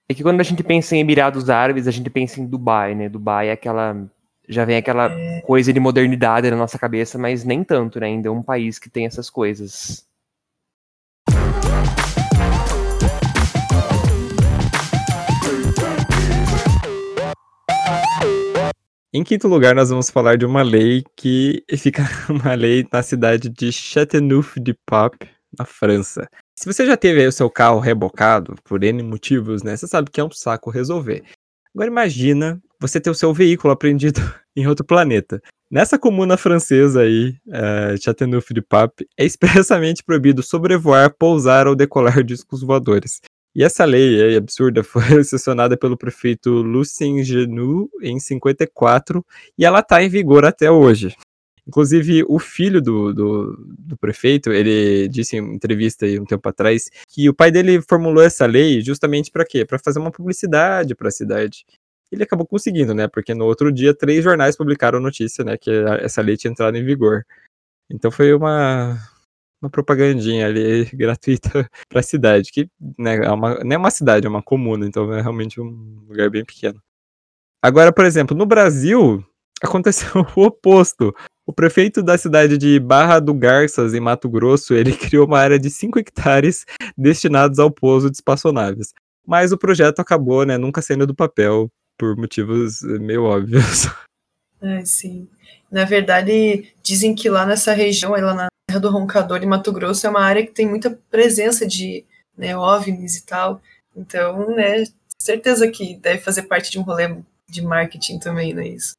[0.09, 3.07] É que quando a gente pensa em Emirados Árabes, a gente pensa em Dubai, né?
[3.07, 3.95] Dubai é aquela.
[4.47, 5.39] Já vem aquela é...
[5.41, 8.07] coisa de modernidade na nossa cabeça, mas nem tanto, né?
[8.07, 10.05] Ainda é um país que tem essas coisas.
[19.13, 23.49] Em quinto lugar, nós vamos falar de uma lei que fica uma lei na cidade
[23.49, 25.27] de Châteauneuf-du-Pape,
[25.59, 26.29] na França.
[26.55, 30.21] Se você já teve o seu carro rebocado por N motivos, né, você sabe que
[30.21, 31.25] é um saco resolver.
[31.75, 34.21] Agora imagina você ter o seu veículo apreendido
[34.55, 35.41] em outro planeta.
[35.69, 43.19] Nessa comuna francesa aí, uh, Châteauneuf-du-Pape, é expressamente proibido sobrevoar, pousar ou decolar discos voadores.
[43.55, 49.25] E essa lei absurda foi sancionada pelo prefeito Lucien Genu em 54
[49.57, 51.15] e ela está em vigor até hoje.
[51.67, 57.29] Inclusive, o filho do, do, do, prefeito, ele disse em entrevista um tempo atrás que
[57.29, 59.63] o pai dele formulou essa lei justamente para quê?
[59.63, 61.63] Para fazer uma publicidade para a cidade.
[62.11, 63.07] Ele acabou conseguindo, né?
[63.07, 65.55] Porque no outro dia, três jornais publicaram notícia, né?
[65.55, 67.25] Que essa lei tinha entrado em vigor.
[67.89, 68.97] Então foi uma,
[69.61, 74.25] uma propagandinha ali gratuita para a cidade, que né, é uma, não é uma cidade,
[74.25, 76.81] é uma comuna, então é realmente um lugar bem pequeno.
[77.61, 79.23] Agora, por exemplo, no Brasil,
[79.61, 81.13] aconteceu o oposto.
[81.45, 85.59] O prefeito da cidade de Barra do Garças, em Mato Grosso, ele criou uma área
[85.59, 86.65] de 5 hectares
[86.97, 88.93] destinados ao pouso de espaçonaves.
[89.25, 93.87] Mas o projeto acabou, né, nunca saindo do papel, por motivos meio óbvios.
[94.59, 95.27] É, sim.
[95.71, 100.07] Na verdade, dizem que lá nessa região, lá na Terra do Roncador, em Mato Grosso,
[100.07, 102.05] é uma área que tem muita presença de
[102.37, 103.61] né, OVNIs e tal.
[103.93, 104.85] Então, né,
[105.19, 107.17] certeza que deve fazer parte de um rolê
[107.49, 108.93] de marketing também, não é isso?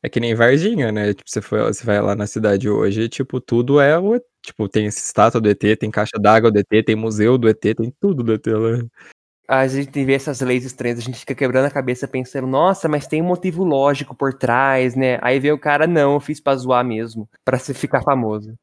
[0.00, 1.12] É que nem Varginha, né?
[1.12, 4.20] Tipo, você, foi, você vai lá na cidade hoje, tipo, tudo é o.
[4.44, 7.60] Tipo, tem essa estátua do ET, tem caixa d'água do ET, tem museu do ET,
[7.60, 8.86] tem tudo do ET lá.
[9.48, 13.08] A gente vê essas leis estranhas, a gente fica quebrando a cabeça pensando, nossa, mas
[13.08, 15.18] tem um motivo lógico por trás, né?
[15.20, 18.54] Aí vê o cara, não, eu fiz pra zoar mesmo, pra se ficar famoso.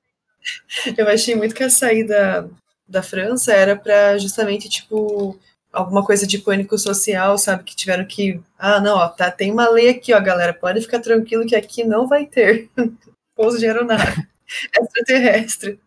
[0.98, 2.50] Eu achei muito que a saída
[2.88, 5.40] da França era pra justamente, tipo,
[5.72, 7.64] alguma coisa de pânico social, sabe?
[7.64, 8.40] Que tiveram que.
[8.58, 10.54] Ah, não, ó, tá, tem uma lei aqui, ó, galera.
[10.54, 12.70] Pode ficar tranquilo que aqui não vai ter
[13.36, 14.28] pouso de aeronave
[14.80, 15.80] extraterrestre.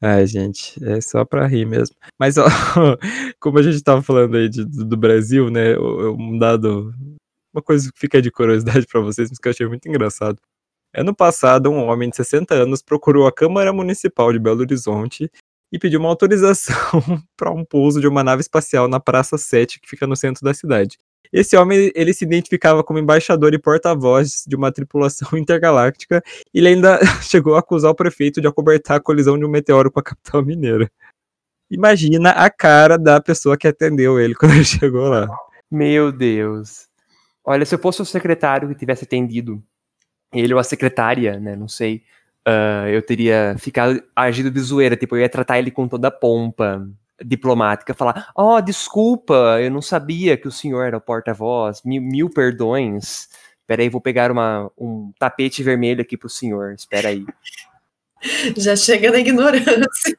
[0.00, 1.96] Ai, gente, é só pra rir mesmo.
[2.18, 2.44] Mas, ó,
[3.40, 5.76] como a gente tava falando aí de, do Brasil, né?
[5.78, 6.94] Um dado.
[7.52, 10.38] Uma coisa que fica de curiosidade para vocês, mas que eu achei muito engraçado.
[10.94, 15.30] Ano passado, um homem de 60 anos procurou a Câmara Municipal de Belo Horizonte
[15.72, 16.74] e pediu uma autorização
[17.36, 20.54] para um pouso de uma nave espacial na Praça 7, que fica no centro da
[20.54, 20.96] cidade.
[21.32, 26.22] Esse homem, ele se identificava como embaixador e porta-voz de uma tripulação intergaláctica
[26.54, 29.90] e ele ainda chegou a acusar o prefeito de acobertar a colisão de um meteoro
[29.90, 30.90] com a capital mineira.
[31.70, 35.26] Imagina a cara da pessoa que atendeu ele quando ele chegou lá.
[35.70, 36.86] Meu Deus.
[37.44, 39.62] Olha, se eu fosse o secretário que tivesse atendido
[40.38, 42.02] ele ou a secretária, né, não sei,
[42.46, 46.10] uh, eu teria ficado agido de zoeira, tipo, eu ia tratar ele com toda a
[46.10, 46.86] pompa
[47.24, 52.02] diplomática, falar, ó, oh, desculpa, eu não sabia que o senhor era o porta-voz, mil,
[52.02, 53.28] mil perdões,
[53.66, 57.24] peraí, vou pegar uma, um tapete vermelho aqui pro senhor, espera aí.
[58.56, 60.18] Já chega na ignorância.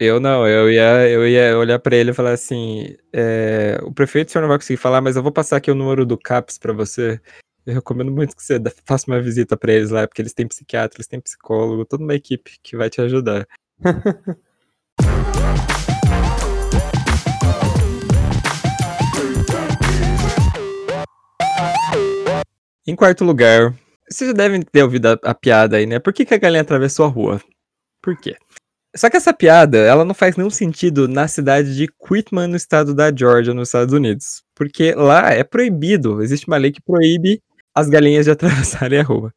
[0.00, 4.28] Eu não, eu ia, eu ia olhar para ele e falar assim: é, o prefeito
[4.28, 6.56] o senhor não vai conseguir falar, mas eu vou passar aqui o número do CAPS
[6.56, 7.20] para você.
[7.68, 10.96] Eu recomendo muito que você faça uma visita para eles lá, porque eles têm psiquiatra,
[10.96, 13.46] eles têm psicólogo, toda uma equipe que vai te ajudar.
[22.86, 23.78] em quarto lugar,
[24.08, 25.98] vocês já devem ter ouvido a, a piada aí, né?
[25.98, 27.38] Por que, que a galinha atravessou a rua?
[28.02, 28.34] Por quê?
[28.96, 32.94] Só que essa piada, ela não faz nenhum sentido na cidade de Quitman, no estado
[32.94, 34.42] da Georgia, nos Estados Unidos.
[34.54, 37.42] Porque lá é proibido, existe uma lei que proíbe
[37.78, 39.32] as galinhas de atravessarem a rua.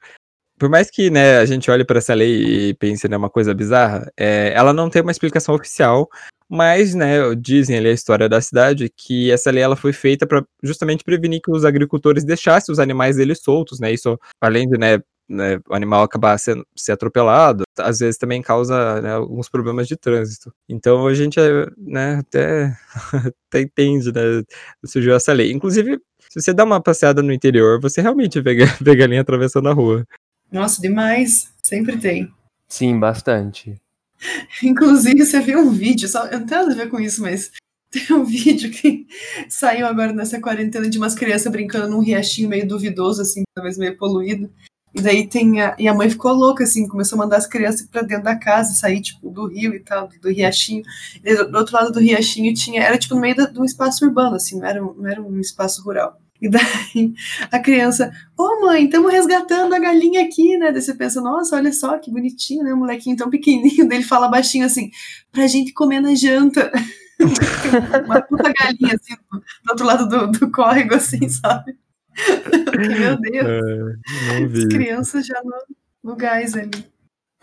[0.60, 3.54] Por mais que né, a gente olhe para essa lei e pense né, uma coisa
[3.54, 6.08] bizarra, é, ela não tem uma explicação oficial,
[6.48, 10.46] mas né, dizem ali a história da cidade que essa lei ela foi feita para
[10.62, 13.92] justamente prevenir que os agricultores deixassem os animais deles soltos, né?
[13.92, 15.00] Isso além de né,
[15.32, 19.96] né, o animal acabar sendo ser atropelado, às vezes também causa né, alguns problemas de
[19.96, 20.54] trânsito.
[20.68, 21.40] Então a gente
[21.78, 22.78] né, até,
[23.48, 24.44] até entende, né,
[24.86, 25.52] surgiu essa lei.
[25.52, 26.00] Inclusive,
[26.32, 30.08] se você dá uma passeada no interior, você realmente vê, vê galinha atravessando a rua.
[30.50, 31.52] Nossa, demais.
[31.62, 32.32] Sempre tem.
[32.70, 33.76] Sim, bastante.
[34.64, 37.52] Inclusive, você viu um vídeo, só, não tem nada a ver com isso, mas
[37.92, 39.06] tem um vídeo que
[39.50, 43.98] saiu agora nessa quarentena de umas crianças brincando num riachinho meio duvidoso, assim, talvez meio
[43.98, 44.50] poluído.
[44.96, 47.86] E daí tem a, e a mãe ficou louca, assim, começou a mandar as crianças
[47.86, 50.84] para dentro da casa, sair, tipo, do rio e tal, do riachinho.
[51.26, 54.06] E do, do outro lado do riachinho tinha, era tipo no meio de um espaço
[54.06, 56.21] urbano, assim, não era, não era um espaço rural.
[56.42, 57.14] E daí
[57.52, 60.72] a criança, ô oh, mãe, estamos resgatando a galinha aqui, né?
[60.72, 62.74] Daí você pensa, nossa, olha só que bonitinho, né?
[62.74, 63.88] Um molequinho tão pequenininho.
[63.88, 64.90] Daí ele fala baixinho assim,
[65.32, 66.72] pra gente comer na janta.
[68.06, 71.78] Uma puta galinha, assim, do, outro lado do, do córrego, assim, sabe?
[73.00, 73.48] Meu Deus.
[73.48, 76.72] É, As crianças já no, no gás ali.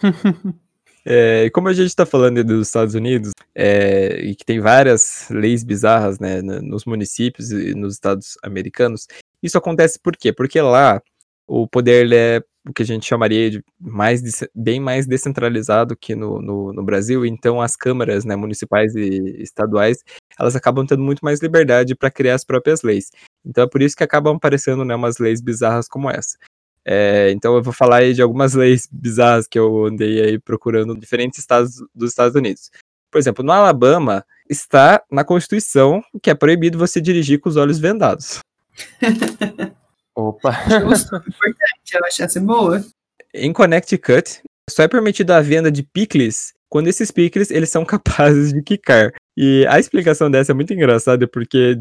[1.11, 5.65] É, como a gente está falando dos Estados Unidos, é, e que tem várias leis
[5.65, 9.07] bizarras né, nos municípios e nos estados americanos,
[9.43, 10.35] isso acontece por quê?
[10.35, 11.01] Porque lá
[11.47, 14.21] o poder é o que a gente chamaria de mais,
[14.55, 20.05] bem mais descentralizado que no, no, no, Brasil, então as câmaras né, municipais e estaduais,
[20.39, 23.11] elas acabam tendo muito mais liberdade para criar as próprias leis.
[23.47, 26.37] Então é por isso que acabam aparecendo né, umas leis bizarras como essa.
[26.85, 30.95] É, então eu vou falar aí de algumas leis bizarras que eu andei aí procurando
[30.95, 32.71] em diferentes estados dos Estados Unidos.
[33.11, 37.79] Por exemplo, no Alabama está na Constituição que é proibido você dirigir com os olhos
[37.79, 38.41] vendados.
[40.15, 40.53] Opa!
[40.81, 42.85] Justo, importante, eu acho essa boa.
[43.33, 48.53] Em Connecticut, só é permitida a venda de picles quando esses picles eles são capazes
[48.53, 49.13] de quicar.
[49.41, 51.73] E a explicação dessa é muito engraçada, porque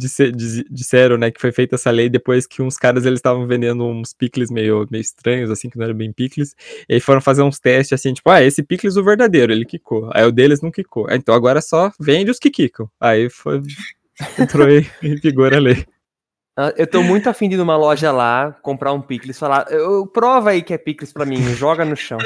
[0.70, 4.14] disseram, né, que foi feita essa lei depois que uns caras eles estavam vendendo uns
[4.14, 6.56] picles meio, meio estranhos, assim, que não eram bem picles,
[6.88, 10.08] e foram fazer uns testes, assim, tipo, ah, esse picles o verdadeiro, ele quicou.
[10.14, 11.08] Aí o deles não quicou.
[11.10, 12.88] Então agora só vende os que quicam.
[13.00, 13.60] Aí foi...
[14.38, 15.84] entrou em vigor a lei.
[16.56, 20.06] Ah, eu tô muito afim de ir numa loja lá, comprar um picles, falar, eu,
[20.06, 22.20] prova aí que é picles pra mim, joga no chão.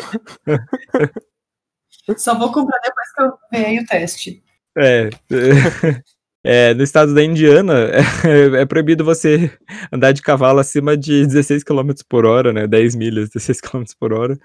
[2.18, 4.44] Só vou comprar depois que eu ver o teste.
[4.78, 5.10] É,
[6.44, 8.02] é, no estado da Indiana, é,
[8.62, 9.52] é, proibido você
[9.92, 12.68] andar de cavalo acima de 16 km por hora, né?
[12.68, 14.38] 10 milhas, 16 km por hora.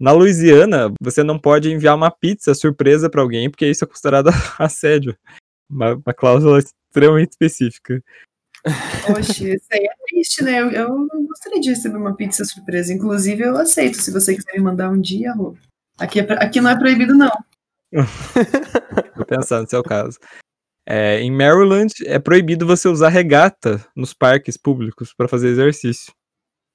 [0.00, 4.30] Na Louisiana, você não pode enviar uma pizza surpresa para alguém, porque isso é considerado
[4.58, 5.16] assédio.
[5.70, 8.02] Uma, uma cláusula extremamente específica.
[9.06, 10.60] Poxa, isso aí é triste, né?
[10.60, 12.92] Eu, eu gostaria de receber uma pizza surpresa.
[12.92, 14.00] Inclusive, eu aceito.
[14.00, 15.56] Se você quiser me mandar um dia, Rô.
[15.98, 17.32] Aqui, é, aqui não é proibido, não.
[19.14, 20.18] Tô pensando no seu caso.
[20.88, 26.12] É, em Maryland, é proibido você usar regata nos parques públicos para fazer exercício.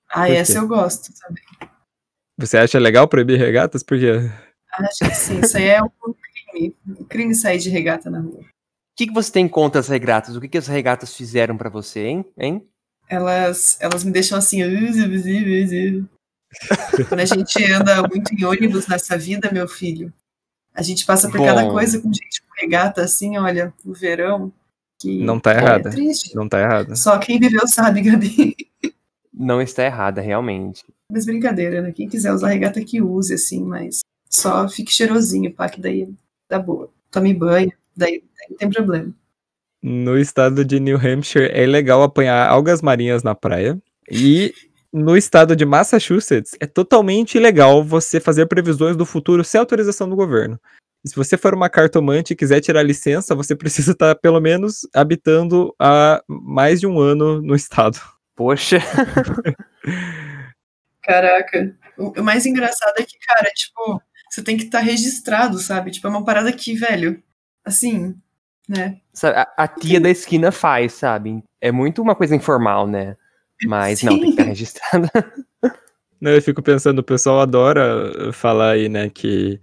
[0.09, 1.43] Ah, essa eu gosto também.
[2.39, 3.83] Você acha legal proibir regatas?
[3.83, 4.13] Por quê?
[4.73, 5.39] Acho que sim.
[5.41, 6.75] Isso aí é um crime.
[6.87, 8.45] Um crime sair de regata na rua
[8.97, 10.35] que, que você tem contra as regatas?
[10.35, 12.25] O que, que as regatas fizeram para você, hein?
[12.35, 12.67] hein?
[13.07, 14.61] Elas, elas me deixam assim.
[17.07, 20.11] Quando a gente anda muito em ônibus nessa vida, meu filho,
[20.77, 21.45] a gente passa por Bom.
[21.45, 24.53] cada coisa com gente com regata, assim, olha, no verão.
[24.99, 25.89] Que não tá errada.
[25.89, 26.35] É triste.
[26.35, 26.95] Não tá errada.
[26.95, 28.55] Só quem viveu sabe, Gabi.
[29.33, 30.85] Não está errada, realmente.
[31.11, 31.91] Mas brincadeira, né?
[31.91, 36.13] Quem quiser usar regata que use, assim, mas só fique cheirosinho, pá, que daí
[36.47, 36.91] dá boa.
[37.09, 39.11] Tome banho, daí não tem problema.
[39.81, 43.81] No estado de New Hampshire é legal apanhar algas marinhas na praia.
[44.11, 44.53] E
[44.91, 50.15] no estado de Massachusetts é totalmente ilegal você fazer previsões do futuro sem autorização do
[50.15, 50.59] governo.
[51.05, 54.87] E se você for uma cartomante e quiser tirar licença, você precisa estar pelo menos
[54.93, 57.99] habitando há mais de um ano no estado.
[58.35, 58.77] Poxa.
[61.03, 61.75] Caraca.
[61.97, 65.91] O mais engraçado é que, cara, tipo, você tem que estar registrado, sabe?
[65.91, 67.23] Tipo, é uma parada que, velho,
[67.65, 68.13] assim,
[68.67, 68.99] né?
[69.23, 71.41] A, a tia da esquina faz, sabe?
[71.61, 73.15] É muito uma coisa informal, né?
[73.65, 74.07] Mas Sim.
[74.07, 75.09] não, tem que estar registrado.
[76.19, 79.61] Não, eu fico pensando, o pessoal adora falar aí, né, que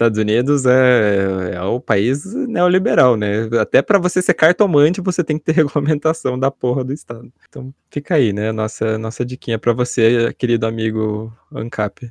[0.00, 3.50] Estados Unidos é, é o país neoliberal, né?
[3.60, 7.30] Até para você ser cartomante, você tem que ter regulamentação da porra do Estado.
[7.46, 8.50] Então, fica aí, né?
[8.50, 12.10] Nossa, nossa diquinha para você, querido amigo ANCAP.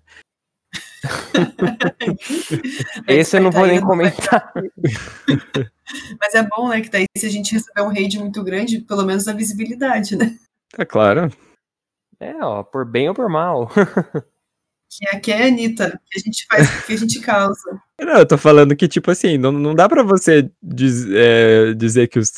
[3.08, 4.54] Esse eu não vou nem comentar.
[6.20, 6.82] Mas é bom, né?
[6.82, 10.38] Que daí, se a gente receber um raid muito grande, pelo menos a visibilidade, né?
[10.78, 11.32] É claro.
[12.20, 13.70] É, ó, por bem ou por mal.
[14.92, 17.80] Que aqui é a Anitta, que a gente faz, que a gente causa.
[18.02, 22.08] Não, eu tô falando que, tipo assim, não, não dá pra você diz, é, dizer
[22.08, 22.32] que os,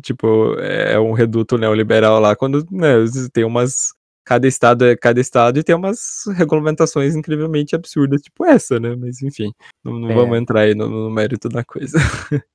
[0.00, 2.94] tipo, é um reduto neoliberal lá, quando né,
[3.30, 3.92] tem umas
[4.24, 8.96] cada estado é cada estado e tem umas regulamentações incrivelmente absurdas, tipo essa, né?
[8.96, 9.52] Mas enfim,
[9.84, 10.14] não, não é.
[10.14, 11.98] vamos entrar aí no, no mérito da coisa.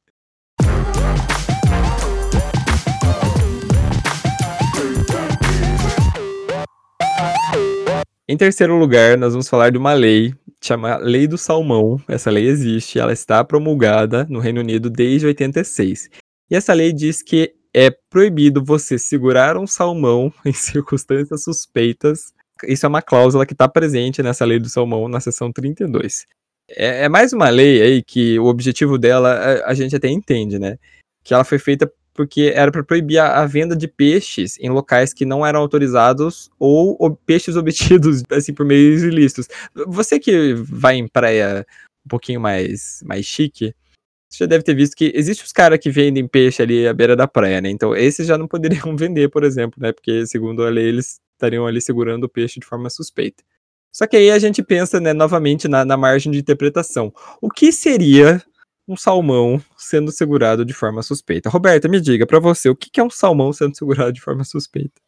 [8.30, 11.98] Em terceiro lugar, nós vamos falar de uma lei chamada Lei do Salmão.
[12.10, 16.10] Essa lei existe, ela está promulgada no Reino Unido desde 86.
[16.52, 22.34] E essa lei diz que é proibido você segurar um salmão em circunstâncias suspeitas.
[22.66, 26.26] Isso é uma cláusula que está presente nessa lei do salmão, na seção 32.
[26.72, 30.60] É, é mais uma lei aí que o objetivo dela a, a gente até entende,
[30.60, 30.78] né?
[31.24, 35.14] Que ela foi feita porque era para proibir a, a, venda de peixes em locais
[35.14, 39.48] que não eram autorizados ou, peixes obtidos assim por meios ilícitos.
[39.88, 41.66] Você que vai em praia
[42.06, 43.74] um pouquinho mais mais chique,
[44.28, 47.16] você já deve ter visto que existe os caras que vendem peixe ali à beira
[47.16, 47.70] da praia, né?
[47.70, 49.94] Então, esses já não poderiam vender, por exemplo, né?
[49.94, 53.44] Porque, segundo a lei, eles estariam ali segurando o peixe de forma suspeita.
[53.94, 57.14] Só que aí a gente pensa, né, novamente na, na margem de interpretação.
[57.42, 58.44] O que seria
[58.88, 61.50] um salmão sendo segurado de forma suspeita?
[61.50, 65.02] Roberta, me diga para você, o que é um salmão sendo segurado de forma suspeita?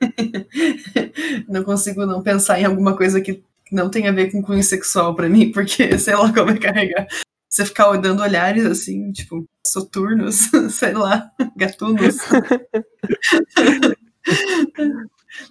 [1.48, 5.14] não consigo não pensar em alguma coisa que não tem a ver com cunho sexual
[5.14, 7.06] para mim, porque sei lá como é carregar.
[7.48, 12.18] Você ficar dando olhares assim, tipo, soturnos, sei lá, gatunos.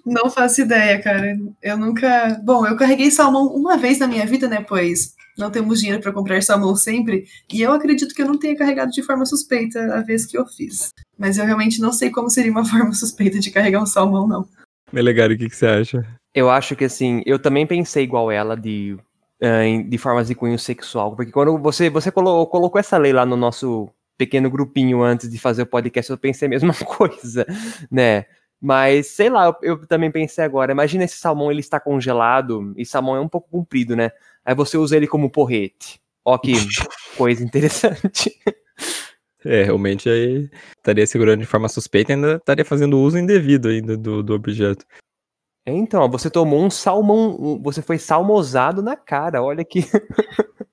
[0.06, 1.38] Não faço ideia, cara.
[1.62, 2.40] Eu nunca.
[2.42, 4.62] Bom, eu carreguei salmão uma vez na minha vida, né?
[4.62, 7.26] Pois não temos dinheiro para comprar salmão sempre.
[7.52, 10.46] E eu acredito que eu não tenha carregado de forma suspeita a vez que eu
[10.46, 10.94] fiz.
[11.18, 14.48] Mas eu realmente não sei como seria uma forma suspeita de carregar um salmão, não.
[14.92, 16.06] Melegário, o que, que você acha?
[16.34, 18.98] Eu acho que assim, eu também pensei igual ela de,
[19.42, 23.26] uh, de formas de cunho sexual, porque quando você, você colocou, colocou essa lei lá
[23.26, 27.46] no nosso pequeno grupinho antes de fazer o podcast, eu pensei a mesma coisa,
[27.90, 28.26] né?
[28.62, 32.86] Mas, sei lá, eu, eu, também pensei agora, imagina esse salmão, ele está congelado, e
[32.86, 34.12] salmão é um pouco comprido, né?
[34.50, 36.02] Aí você usa ele como porrete.
[36.26, 36.54] Ó que
[37.16, 38.36] coisa interessante.
[39.46, 43.96] É, realmente aí estaria segurando de forma suspeita e ainda estaria fazendo uso indevido ainda
[43.96, 44.84] do, do objeto.
[45.68, 49.82] É, então, você tomou um salmão, você foi salmosado na cara, olha que...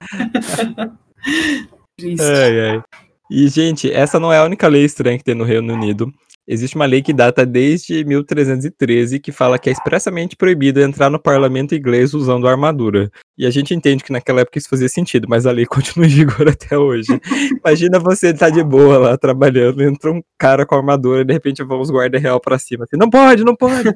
[2.19, 2.83] ai, ai.
[3.31, 6.13] E, gente, essa não é a única lei estranha que tem no Reino Unido.
[6.49, 11.19] Existe uma lei que data desde 1313 que fala que é expressamente proibido entrar no
[11.19, 13.11] parlamento inglês usando armadura.
[13.37, 16.11] E a gente entende que naquela época isso fazia sentido, mas a lei continua em
[16.11, 17.21] vigor até hoje.
[17.65, 21.33] Imagina você estar tá de boa lá trabalhando, entra um cara com armadura e de
[21.33, 22.85] repente vão os guarda real pra cima.
[22.85, 23.93] Assim, não pode, não pode.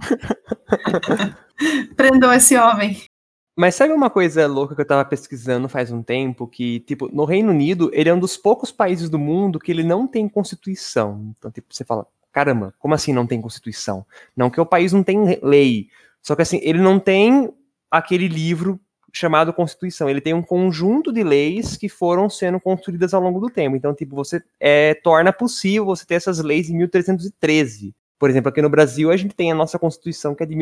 [1.97, 2.97] Prendam esse homem.
[3.57, 6.47] Mas sabe uma coisa louca que eu tava pesquisando faz um tempo?
[6.47, 9.83] Que, tipo, no Reino Unido, ele é um dos poucos países do mundo que ele
[9.83, 11.35] não tem constituição.
[11.37, 14.07] Então, tipo, você fala, caramba, como assim não tem Constituição?
[14.37, 15.89] Não que o país não tem lei,
[16.23, 17.53] só que assim, ele não tem
[17.91, 18.81] aquele livro
[19.13, 23.51] chamado Constituição, ele tem um conjunto de leis que foram sendo construídas ao longo do
[23.51, 23.75] tempo.
[23.75, 27.95] Então, tipo, você é, torna possível você ter essas leis em 1313.
[28.21, 30.55] Por exemplo, aqui no Brasil a gente tem a nossa Constituição que é de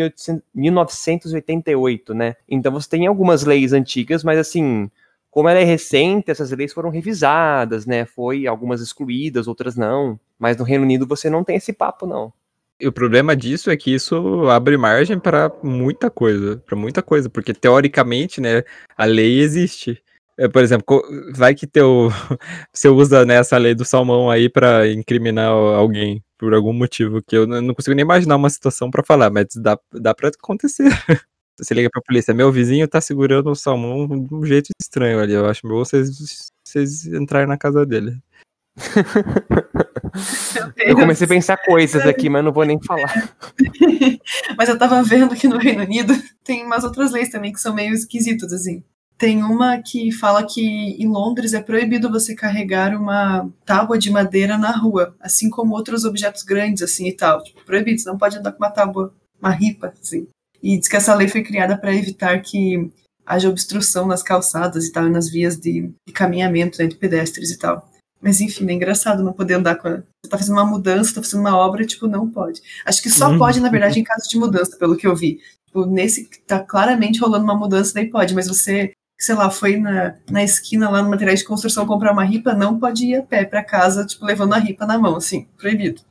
[0.54, 2.36] 1988, né?
[2.48, 4.88] Então você tem algumas leis antigas, mas assim,
[5.28, 8.04] como ela é recente, essas leis foram revisadas, né?
[8.04, 10.20] Foi algumas excluídas, outras não.
[10.38, 12.32] Mas no Reino Unido você não tem esse papo, não.
[12.78, 17.28] E o problema disso é que isso abre margem para muita coisa, para muita coisa,
[17.28, 18.62] porque teoricamente, né,
[18.96, 20.00] a lei existe.
[20.38, 21.02] É, por exemplo,
[21.34, 22.08] vai que teu
[22.72, 27.46] você usa né, lei do salmão aí para incriminar alguém por algum motivo que eu
[27.46, 30.84] não consigo nem imaginar uma situação para falar, mas dá, dá para acontecer.
[31.58, 35.32] Você liga pra polícia, meu vizinho tá segurando o salmão de um jeito estranho ali.
[35.32, 36.08] Eu acho melhor vocês,
[36.64, 38.16] vocês entrarem na casa dele.
[40.76, 43.34] Eu comecei a pensar coisas aqui, mas não vou nem falar.
[44.56, 46.14] mas eu tava vendo que no Reino Unido
[46.44, 48.84] tem umas outras leis também que são meio esquisitas, assim.
[49.18, 54.56] Tem uma que fala que em Londres é proibido você carregar uma tábua de madeira
[54.56, 57.42] na rua, assim como outros objetos grandes, assim e tal.
[57.42, 60.28] Tipo, proibido, você não pode andar com uma tábua, uma ripa, assim.
[60.62, 62.90] E diz que essa lei foi criada para evitar que
[63.26, 67.58] haja obstrução nas calçadas e tal, nas vias de, de caminhamento né, de pedestres e
[67.58, 67.90] tal.
[68.20, 69.96] Mas enfim, é engraçado não poder andar com a...
[69.96, 72.60] Você tá fazendo uma mudança, tá fazendo uma obra, tipo, não pode.
[72.84, 73.38] Acho que só uhum.
[73.38, 75.40] pode, na verdade, em caso de mudança, pelo que eu vi.
[75.66, 80.14] Tipo, nesse tá claramente rolando uma mudança, daí pode, mas você, sei lá, foi na,
[80.30, 83.44] na esquina lá no material de construção comprar uma ripa, não pode ir a pé
[83.44, 86.02] para casa, tipo, levando a ripa na mão, assim, proibido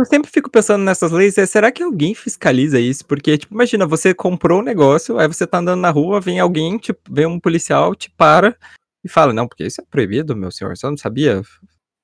[0.00, 3.04] eu sempre fico pensando nessas leis é, será que alguém fiscaliza isso?
[3.06, 6.76] Porque, tipo, imagina, você comprou um negócio, aí você tá andando na rua, vem alguém,
[6.78, 8.56] tipo, vem um policial, te para
[9.04, 11.42] e fala, não, porque isso é proibido, meu senhor, você não sabia?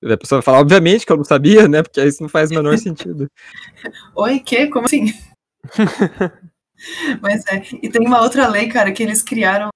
[0.05, 1.83] A pessoa vai falar, obviamente que eu não sabia, né?
[1.83, 3.29] Porque isso não faz o menor sentido.
[4.17, 4.67] Oi, que?
[4.69, 5.13] Como assim?
[7.21, 7.63] Mas é.
[7.81, 9.69] E tem uma outra lei, cara, que eles criaram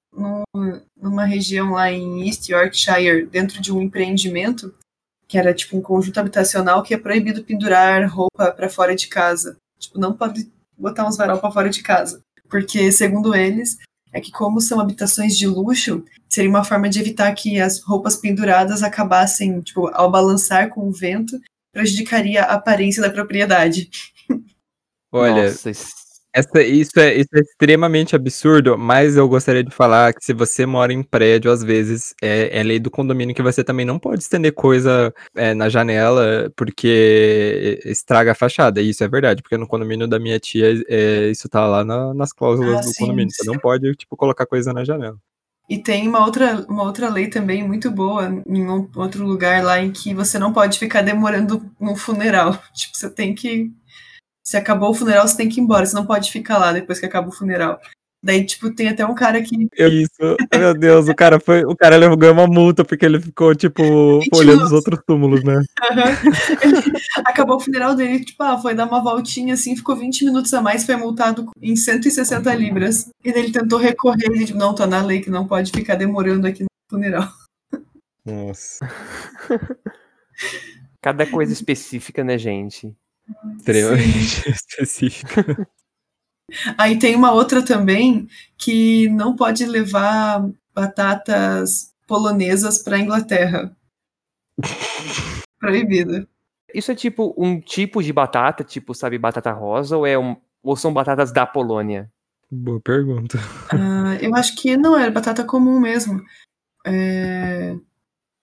[0.97, 4.75] numa região lá em East Yorkshire, dentro de um empreendimento,
[5.29, 9.57] que era tipo um conjunto habitacional que é proibido pendurar roupa para fora de casa.
[9.79, 12.21] Tipo, não pode botar uns varal para fora de casa.
[12.49, 13.77] Porque, segundo eles,
[14.13, 18.17] é que como são habitações de luxo, seria uma forma de evitar que as roupas
[18.17, 21.41] penduradas acabassem, tipo, ao balançar com o vento,
[21.73, 23.91] prejudicaria a aparência da propriedade.
[25.13, 25.71] Olha, Nossa,
[26.37, 30.67] essa, isso, é, isso é extremamente absurdo, mas eu gostaria de falar que se você
[30.67, 34.23] mora em prédio, às vezes é, é lei do condomínio que você também não pode
[34.23, 38.83] estender coisa é, na janela porque estraga a fachada.
[38.83, 42.13] E isso é verdade, porque no condomínio da minha tia, é, isso tá lá na,
[42.13, 43.33] nas cláusulas ah, do sim, condomínio.
[43.33, 45.17] Você não pode, tipo, colocar coisa na janela.
[45.69, 49.81] E tem uma outra, uma outra lei também muito boa em um outro lugar lá
[49.81, 52.57] em que você não pode ficar demorando no funeral.
[52.73, 53.73] Tipo, você tem que
[54.47, 55.85] se acabou o funeral, você tem que ir embora.
[55.85, 57.81] Você não pode ficar lá depois que acaba o funeral.
[58.23, 59.69] Daí, tipo, tem até um cara que.
[59.77, 61.65] Isso, meu Deus, o cara foi.
[61.65, 63.83] O cara levou- ganhou uma multa porque ele ficou, tipo,
[64.33, 65.61] olhando os outros túmulos, né?
[67.25, 70.61] Acabou o funeral dele, tipo, ah, foi dar uma voltinha assim, ficou 20 minutos a
[70.63, 73.11] mais, foi multado em 160 libras.
[73.25, 75.97] E daí ele tentou recorrer, ele, tipo, não, tá na lei que não pode ficar
[75.97, 77.29] demorando aqui no funeral.
[78.25, 78.89] Nossa,
[81.03, 82.95] Cada coisa específica, né, gente?
[83.57, 85.67] Extremamente específico.
[86.79, 93.77] Aí tem uma outra também que não pode levar batatas polonesas pra Inglaterra.
[95.59, 96.29] Proibido.
[96.73, 100.77] Isso é tipo um tipo de batata, tipo, sabe, batata rosa, ou, é um, ou
[100.77, 102.11] são batatas da Polônia?
[102.51, 103.39] Boa pergunta.
[103.71, 106.23] Ah, eu acho que não era batata comum mesmo.
[106.87, 107.75] É,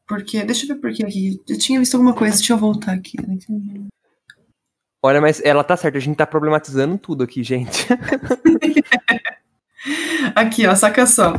[0.07, 1.41] Porque, deixa eu ver por que aqui.
[1.47, 3.17] Eu tinha visto alguma coisa, deixa eu voltar aqui.
[5.05, 7.87] Olha, mas ela tá certa, a gente tá problematizando tudo aqui, gente.
[10.33, 11.33] Aqui, ó, saca só.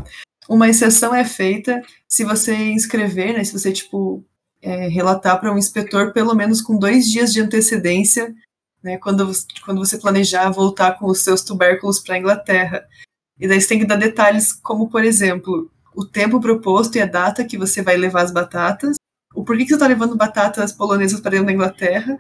[0.47, 3.43] Uma exceção é feita se você inscrever, né?
[3.43, 4.23] Se você, tipo,
[4.61, 8.35] é, relatar para um inspetor pelo menos com dois dias de antecedência,
[8.83, 8.99] né?
[8.99, 9.33] Quando,
[9.65, 12.85] quando você planejar voltar com os seus tubérculos para a Inglaterra.
[13.41, 17.07] E daí você tem que dar detalhes, como, por exemplo, o tempo proposto e a
[17.07, 18.97] data que você vai levar as batatas,
[19.35, 22.19] o porquê que você está levando batatas polonesas para dentro da Inglaterra,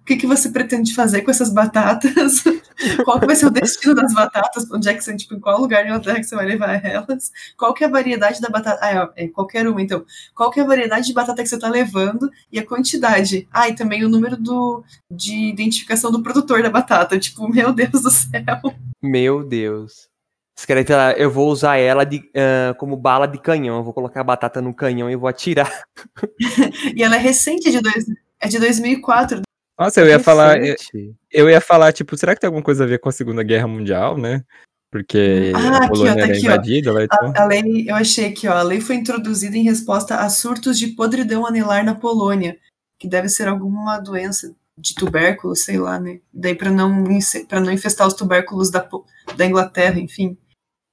[0.00, 2.44] o que, que você pretende fazer com essas batatas,
[3.04, 5.60] qual que vai ser o destino das batatas, onde é que você, tipo, em qual
[5.60, 8.78] lugar da Inglaterra que você vai levar elas, qual que é a variedade da batata,
[8.82, 11.56] ah, é, é qualquer uma, então, qual que é a variedade de batata que você
[11.56, 16.62] está levando e a quantidade, ah, e também o número do, de identificação do produtor
[16.62, 18.60] da batata, tipo, meu Deus do céu.
[19.02, 20.13] Meu Deus.
[20.56, 23.76] Escreve lá, eu vou usar ela de, ah, como bala de canhão.
[23.78, 25.70] Eu vou colocar a batata no canhão e vou atirar.
[26.94, 28.04] E ela é recente, de dois,
[28.40, 29.42] é de 2004,
[29.78, 30.58] Nossa, eu ia falar.
[30.58, 31.14] Eu, Recente.
[31.32, 33.66] eu ia falar, tipo, será que tem alguma coisa a ver com a Segunda Guerra
[33.66, 34.44] Mundial, né?
[34.90, 36.52] Porque Ah, a aqui, ó, Polônia tá era aqui, ó.
[36.52, 37.32] invadida lá e tal.
[37.34, 40.78] A, a lei, eu achei aqui, ó, a lei foi introduzida em resposta a surtos
[40.78, 42.56] de podridão anelar na Polônia,
[42.96, 46.20] que deve ser alguma doença de tubérculo, sei lá, né?
[46.32, 47.04] Daí para não
[47.48, 48.88] para não infestar os tubérculos da,
[49.36, 50.36] da Inglaterra, enfim.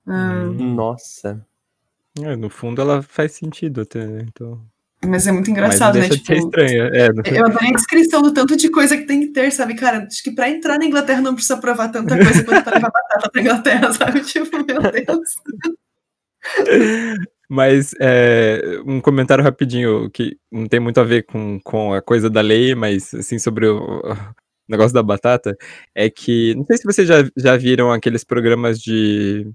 [0.07, 0.75] Ah, Hum.
[0.75, 1.45] Nossa.
[2.21, 4.25] É, no fundo ela faz sentido até, né?
[4.27, 4.61] Então,
[5.05, 6.09] Mas é muito mas engraçado, não né?
[6.09, 6.83] Tipo, estranha.
[6.93, 9.75] É, no- eu adorei a descrição do tanto de coisa que tem que ter, sabe,
[9.75, 10.05] cara?
[10.05, 13.29] Acho que para entrar na Inglaterra não precisa provar tanta coisa quanto para levar batata
[13.31, 14.21] pra Inglaterra, sabe?
[14.21, 15.29] Tipo, meu Deus.
[17.49, 22.29] Mas é, um comentário rapidinho que não tem muito a ver com, com a coisa
[22.29, 24.15] da lei, mas assim sobre o, o
[24.69, 25.57] negócio da batata,
[25.93, 29.51] é que não sei se vocês já, já viram aqueles programas de é,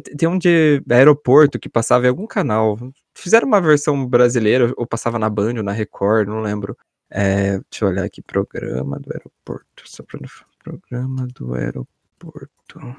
[0.00, 2.78] tem um de aeroporto que passava em algum canal.
[3.14, 6.76] Fizeram uma versão brasileira ou passava na Band ou na Record, não lembro.
[7.10, 9.66] É, deixa eu olhar aqui, programa do aeroporto.
[10.06, 10.20] Pra
[10.64, 12.96] Programa do aeroporto.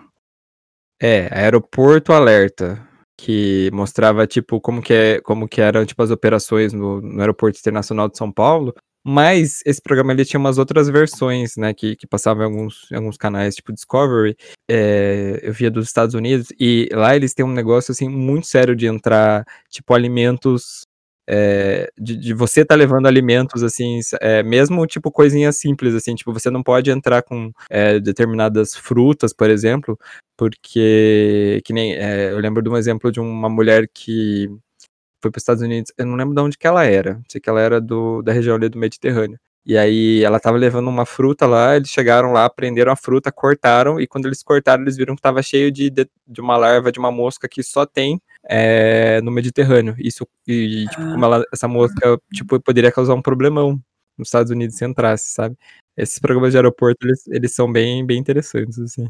[1.01, 2.87] É, Aeroporto Alerta
[3.17, 7.59] que mostrava tipo como que é, como que eram tipo as operações no, no aeroporto
[7.59, 8.73] internacional de São Paulo.
[9.05, 12.95] Mas esse programa ele tinha umas outras versões, né, que, que passavam em alguns, em
[12.95, 14.37] alguns canais, tipo Discovery.
[14.69, 18.75] É, eu via dos Estados Unidos e lá eles têm um negócio assim muito sério
[18.75, 20.83] de entrar tipo alimentos
[21.27, 26.33] é, de, de você tá levando alimentos assim, é, mesmo tipo coisinhas simples assim, tipo
[26.33, 27.51] você não pode entrar com
[28.03, 29.97] determinadas frutas, por exemplo,
[30.37, 34.49] porque que nem eu lembro de um exemplo de uma mulher que
[35.23, 37.49] foi para os Estados Unidos, eu não lembro de onde que ela era, sei que
[37.49, 39.39] ela era do, da região ali do Mediterrâneo.
[39.65, 44.01] E aí ela tava levando uma fruta lá, eles chegaram lá, prenderam a fruta, cortaram,
[44.01, 46.99] e quando eles cortaram, eles viram que tava cheio de, de, de uma larva de
[46.99, 49.95] uma mosca que só tem é, no Mediterrâneo.
[49.97, 53.79] Isso, e tipo, como ela, essa mosca tipo, poderia causar um problemão
[54.17, 55.57] nos Estados Unidos se entrasse, sabe?
[55.95, 59.07] Esses programas de aeroporto, eles, eles são bem, bem interessantes, assim.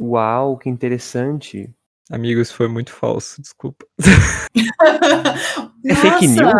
[0.00, 1.70] Uau, que interessante.
[2.12, 3.86] Amigos, foi muito falso, desculpa.
[5.84, 6.52] É fake news?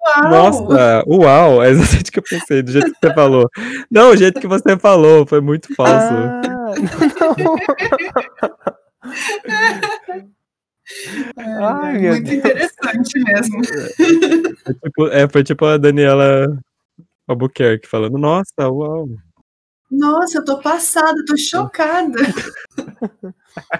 [0.00, 0.30] uau!
[0.30, 3.48] Nossa, uau, é exatamente o que eu pensei, do jeito que você falou.
[3.90, 6.14] Não, o jeito que você falou, foi muito falso.
[6.14, 6.72] Ah.
[11.82, 12.38] Ai, muito Deus.
[12.38, 13.64] interessante mesmo.
[14.64, 16.46] Foi tipo, é, foi tipo a Daniela
[17.28, 19.08] Albuquerque falando, nossa, uau.
[19.90, 22.18] Nossa, eu tô passada, tô chocada.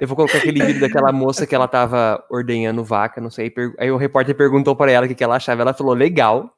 [0.01, 3.53] Eu vou colocar aquele vídeo daquela moça que ela tava ordenhando vaca, não sei.
[3.79, 5.63] Aí o repórter perguntou pra ela o que, que ela achava.
[5.63, 6.53] Ela falou, legal.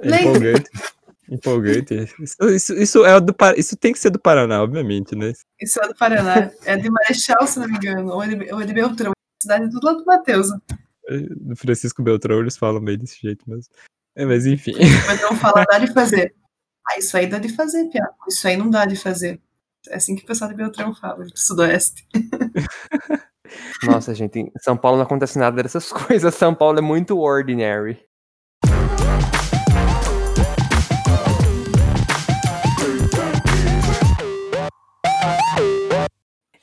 [0.00, 0.70] É empolgante.
[1.30, 1.94] Empolgante.
[2.20, 5.32] Isso, isso, isso é do, isso tem que ser do Paraná, obviamente, né?
[5.60, 6.50] Isso é do Paraná.
[6.64, 8.12] É de Marechal, se não me engano.
[8.12, 9.12] Ou é de, ou é de Beltrão.
[9.40, 10.48] Cidade tudo lá do Matheus.
[11.40, 13.72] Do Francisco Beltrão, eles falam bem desse jeito mesmo.
[14.16, 14.74] É, mas enfim.
[15.06, 16.34] Mas não fala, dá de fazer.
[16.88, 18.08] Ah, isso aí dá de fazer, Pia.
[18.28, 19.40] Isso aí não dá de fazer.
[19.88, 22.06] É assim que o pessoal de Beltrão fala, do Sudoeste.
[23.84, 26.34] Nossa, gente, em São Paulo não acontece nada dessas coisas.
[26.34, 28.00] São Paulo é muito ordinary.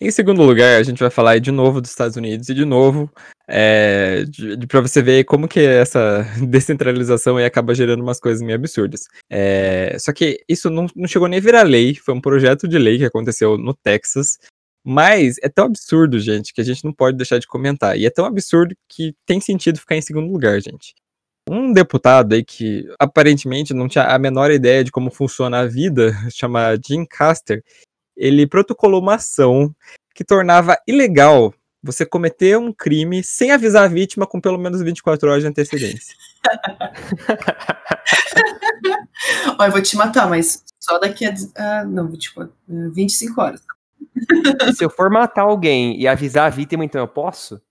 [0.02, 3.12] Em segundo lugar, a gente vai falar de novo dos Estados Unidos e de novo
[3.50, 4.24] é,
[4.70, 9.08] para você ver como que essa descentralização aí acaba gerando umas coisas meio absurdas.
[9.30, 12.78] É, só que isso não, não chegou nem a virar lei, foi um projeto de
[12.78, 14.38] lei que aconteceu no Texas,
[14.86, 17.98] mas é tão absurdo, gente, que a gente não pode deixar de comentar.
[17.98, 20.94] E é tão absurdo que tem sentido ficar em segundo lugar, gente.
[21.50, 26.14] Um deputado aí que aparentemente não tinha a menor ideia de como funciona a vida,
[26.32, 27.62] chama Jim Caster,
[28.20, 29.74] ele protocolou uma ação
[30.14, 35.30] que tornava ilegal você cometer um crime sem avisar a vítima com pelo menos 24
[35.30, 36.14] horas de antecedência.
[39.58, 41.32] Olha, eu vou te matar, mas só daqui a.
[41.32, 43.62] Uh, não, tipo, 25 horas.
[44.76, 47.62] Se eu for matar alguém e avisar a vítima, então eu posso?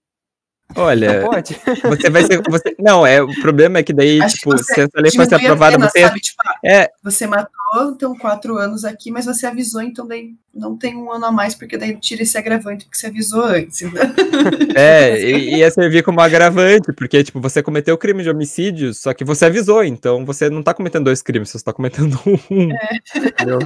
[0.76, 1.58] Olha, não pode.
[1.82, 2.42] Você vai ser.
[2.48, 5.34] Você, não, é, o problema é que daí, Acho tipo, que se essa lei fosse
[5.34, 6.00] aprovada, pena, você.
[6.02, 6.90] Sabe, tipo, é...
[7.02, 11.24] Você matou, então quatro anos aqui, mas você avisou, então daí não tem um ano
[11.24, 13.80] a mais, porque daí tira esse agravante que você avisou antes.
[13.80, 14.00] Né?
[14.76, 19.12] É, e ia servir como agravante, porque, tipo, você cometeu o crime de homicídio, só
[19.12, 22.18] que você avisou, então você não tá cometendo dois crimes, você está cometendo
[22.50, 22.70] um.
[22.72, 23.00] É.
[23.16, 23.58] Entendeu?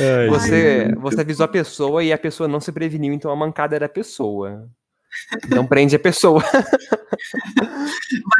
[0.00, 3.76] Ai, você, você avisou a pessoa e a pessoa não se preveniu, então a mancada
[3.76, 4.68] era a pessoa.
[5.48, 6.42] Não prende a pessoa.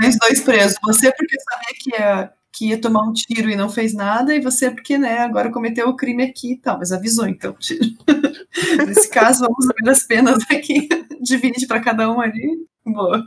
[0.00, 0.76] Mais dois presos.
[0.84, 4.40] Você porque sabia que ia, que ia tomar um tiro e não fez nada, e
[4.40, 7.56] você porque, né, agora cometeu o crime aqui e tal, mas avisou então.
[8.86, 10.88] Nesse caso, vamos ver as penas aqui.
[11.20, 12.66] Divide para cada um ali.
[12.84, 13.26] Boa.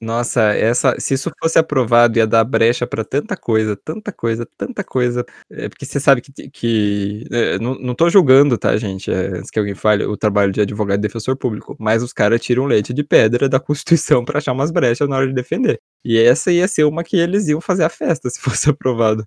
[0.00, 4.84] Nossa, essa, se isso fosse aprovado, ia dar brecha para tanta coisa, tanta coisa, tanta
[4.84, 5.24] coisa.
[5.50, 9.10] É, porque você sabe que, que é, não, não tô julgando, tá, gente?
[9.10, 12.40] É, antes que alguém fale o trabalho de advogado e defensor público, mas os caras
[12.40, 15.80] tiram leite de pedra da Constituição para achar umas brechas na hora de defender.
[16.04, 19.24] E essa ia ser uma que eles iam fazer a festa se fosse aprovado.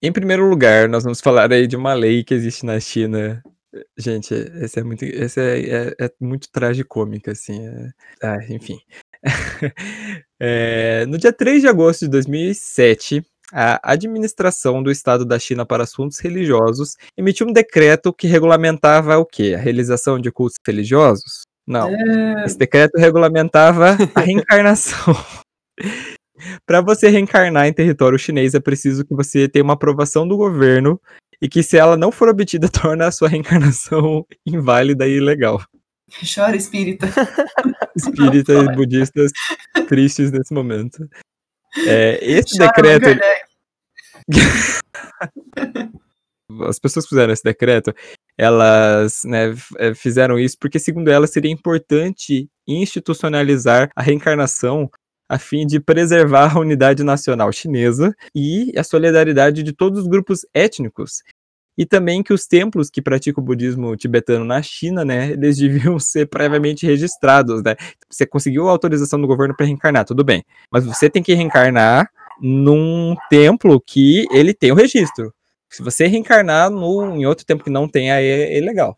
[0.00, 3.42] Em primeiro lugar, nós vamos falar aí de uma lei que existe na China.
[3.96, 7.66] Gente, esse é muito, esse é, é, é muito tragicômica, assim.
[7.66, 7.90] É,
[8.22, 8.78] ah, enfim.
[10.40, 15.82] é, no dia 3 de agosto de 2007, a Administração do Estado da China para
[15.82, 19.54] Assuntos Religiosos emitiu um decreto que regulamentava o quê?
[19.56, 21.42] A realização de cultos religiosos?
[21.66, 21.88] Não.
[21.88, 22.44] É...
[22.44, 25.14] Esse decreto regulamentava a reencarnação.
[26.66, 31.00] Para você reencarnar em território chinês é preciso que você tenha uma aprovação do governo
[31.40, 35.62] e que se ela não for obtida torna a sua reencarnação inválida e ilegal.
[36.34, 37.06] Chora, espírita.
[37.94, 39.32] Espíritas e budistas
[39.88, 41.06] tristes nesse momento.
[41.86, 43.20] É, esse Chora, decreto.
[46.66, 47.94] As pessoas que fizeram esse decreto,
[48.38, 54.90] elas né, é, fizeram isso porque, segundo elas, seria importante institucionalizar a reencarnação
[55.28, 60.46] a fim de preservar a unidade nacional chinesa e a solidariedade de todos os grupos
[60.54, 61.22] étnicos.
[61.76, 65.98] E também que os templos que praticam o budismo tibetano na China, né, eles deviam
[66.00, 67.76] ser previamente registrados, né?
[68.10, 70.42] Você conseguiu a autorização do governo para reencarnar, tudo bem.
[70.72, 72.10] Mas você tem que reencarnar
[72.40, 75.32] num templo que ele tem o registro.
[75.70, 78.96] Se você reencarnar no, em outro templo que não tem, aí é, é.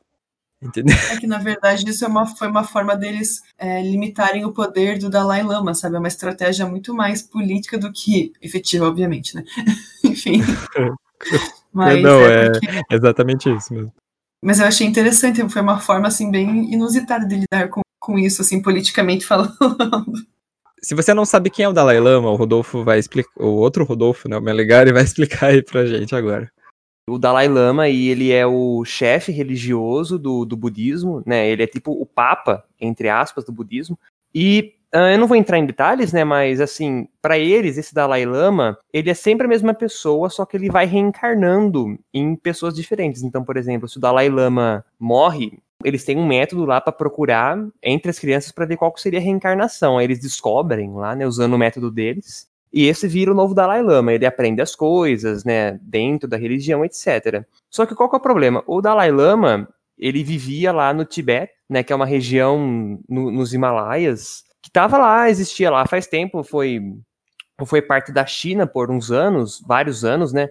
[0.63, 0.95] Entendeu?
[1.11, 4.99] É que, na verdade, isso é uma, foi uma forma deles é, limitarem o poder
[4.99, 5.97] do Dalai Lama, sabe?
[5.97, 9.45] É uma estratégia muito mais política do que efetiva, obviamente, né?
[10.05, 10.43] Enfim.
[11.73, 12.81] Mas Não, é, é porque...
[12.91, 13.93] exatamente isso mesmo.
[14.43, 18.43] Mas eu achei interessante, foi uma forma, assim, bem inusitada de lidar com, com isso,
[18.43, 19.55] assim, politicamente falando.
[20.83, 23.85] Se você não sabe quem é o Dalai Lama, o Rodolfo vai explicar, o outro
[23.85, 26.51] Rodolfo, né, o Melegari, vai explicar aí pra gente agora
[27.11, 31.49] o Dalai Lama e ele é o chefe religioso do, do budismo, né?
[31.49, 33.99] Ele é tipo o papa, entre aspas, do budismo.
[34.35, 36.25] E uh, eu não vou entrar em detalhes, né?
[36.25, 40.57] Mas assim, para eles, esse Dalai Lama, ele é sempre a mesma pessoa, só que
[40.57, 43.23] ele vai reencarnando em pessoas diferentes.
[43.23, 47.59] Então, por exemplo, se o Dalai Lama morre, eles têm um método lá para procurar
[47.83, 49.99] entre as crianças para ver qual seria a reencarnação.
[49.99, 52.50] Aí eles descobrem lá, né, usando o método deles.
[52.73, 56.85] E esse vira o novo Dalai Lama, ele aprende as coisas, né, dentro da religião,
[56.85, 57.45] etc.
[57.69, 58.63] Só que qual que é o problema?
[58.67, 59.69] O Dalai Lama,
[59.99, 64.99] ele vivia lá no Tibete, né, que é uma região no, nos Himalaias, que estava
[64.99, 66.81] lá, existia lá faz tempo, foi
[67.67, 70.49] foi parte da China por uns anos, vários anos, né?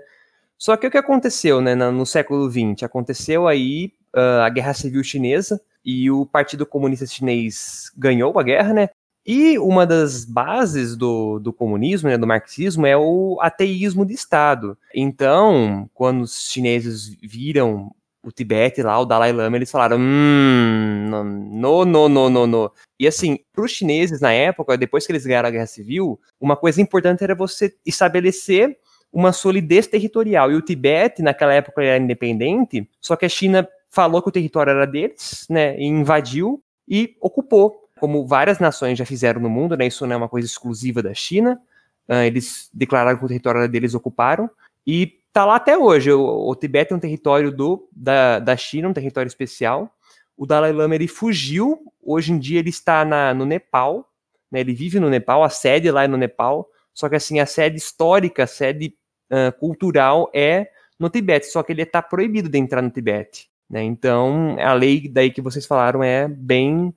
[0.59, 2.84] Só que o que aconteceu, né, no, no século XX?
[2.84, 8.74] Aconteceu aí uh, a Guerra Civil Chinesa e o Partido Comunista Chinês ganhou a guerra,
[8.74, 8.89] né?
[9.26, 14.78] E uma das bases do, do comunismo, né, do marxismo, é o ateísmo de Estado.
[14.93, 17.91] Então, quando os chineses viram
[18.24, 22.72] o Tibete lá, o Dalai Lama, eles falaram, hum, não, não, não, não, não.
[22.99, 26.55] E assim, para os chineses na época, depois que eles ganharam a guerra civil, uma
[26.55, 28.78] coisa importante era você estabelecer
[29.11, 30.51] uma solidez territorial.
[30.51, 34.72] E o Tibete, naquela época, era independente, só que a China falou que o território
[34.72, 40.06] era deles, né, invadiu e ocupou como várias nações já fizeram no mundo, né, isso
[40.06, 41.60] não é uma coisa exclusiva da China,
[42.08, 44.50] uh, eles declararam que o território deles ocuparam,
[44.86, 46.12] e tá lá até hoje.
[46.12, 49.93] O, o Tibete é um território do, da, da China, um território especial.
[50.36, 54.10] O Dalai Lama ele fugiu, hoje em dia ele está na, no Nepal,
[54.52, 57.45] né, ele vive no Nepal, a sede lá é no Nepal, só que assim, a
[57.45, 58.95] sede histórica, a sede
[59.32, 60.70] uh, cultural é
[61.00, 63.50] no Tibete, só que ele está proibido de entrar no Tibete.
[63.70, 63.84] Né?
[63.84, 66.93] Então, a lei daí que vocês falaram é bem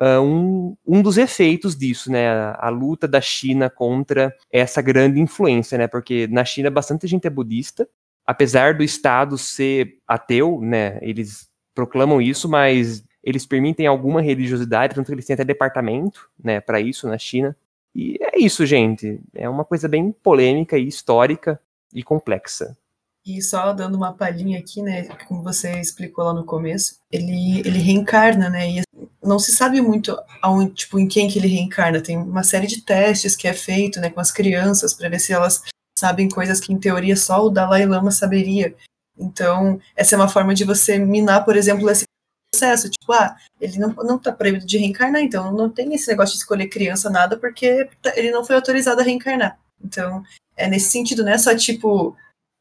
[0.00, 2.28] uh, um, um dos efeitos disso, né?
[2.28, 5.86] A, a, luta da China contra essa grande influência, né?
[5.86, 7.88] Porque na China bastante gente é budista,
[8.26, 10.98] apesar do Estado ser ateu, né?
[11.02, 16.60] Eles proclamam isso, mas eles permitem alguma religiosidade, tanto que eles têm até departamento, né,
[16.60, 17.56] para isso na China.
[17.94, 19.20] E é isso, gente.
[19.34, 21.60] É uma coisa bem polêmica e histórica
[21.94, 22.76] e complexa.
[23.24, 27.78] E só dando uma palhinha aqui, né, como você explicou lá no começo, ele, ele
[27.78, 28.82] reencarna, né, e
[29.22, 32.00] não se sabe muito aonde, tipo, em quem que ele reencarna.
[32.00, 35.32] Tem uma série de testes que é feito, né, com as crianças para ver se
[35.32, 35.62] elas
[35.96, 38.74] sabem coisas que em teoria só o Dalai Lama saberia.
[39.16, 42.04] Então, essa é uma forma de você minar, por exemplo, esse
[42.50, 46.34] processo, tipo, ah, ele não, não tá proibido de reencarnar, então não tem esse negócio
[46.34, 49.58] de escolher criança nada, porque ele não foi autorizado a reencarnar.
[49.82, 50.22] Então,
[50.56, 52.16] é nesse sentido, não é só tipo,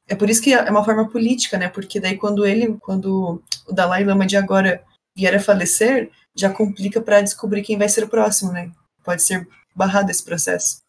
[0.08, 1.68] é por isso que é uma forma política, né?
[1.68, 4.84] Porque daí quando ele, quando o Dalai Lama de agora
[5.16, 8.72] vier a falecer, já complica para descobrir quem vai ser o próximo, né?
[9.04, 10.82] Pode ser barrado esse processo.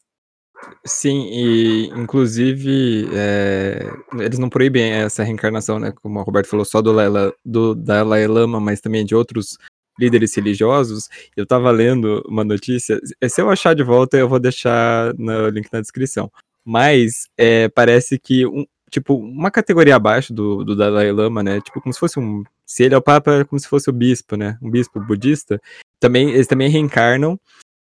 [0.84, 3.84] Sim, e inclusive é,
[4.18, 5.92] eles não proíbem essa reencarnação, né?
[6.02, 9.58] Como o Roberto falou, só do, Lela, do Dalai Lama, mas também de outros
[9.98, 11.08] líderes religiosos.
[11.36, 15.68] Eu tava lendo uma notícia, se eu achar de volta, eu vou deixar no link
[15.72, 16.30] na descrição.
[16.64, 21.60] Mas é, parece que um, tipo, uma categoria abaixo do, do Dalai Lama, né?
[21.60, 22.44] Tipo, como se fosse um.
[22.72, 24.56] Se ele é o Papa, é como se fosse o bispo, né?
[24.62, 25.60] Um bispo budista.
[26.00, 27.38] Também, eles também reencarnam.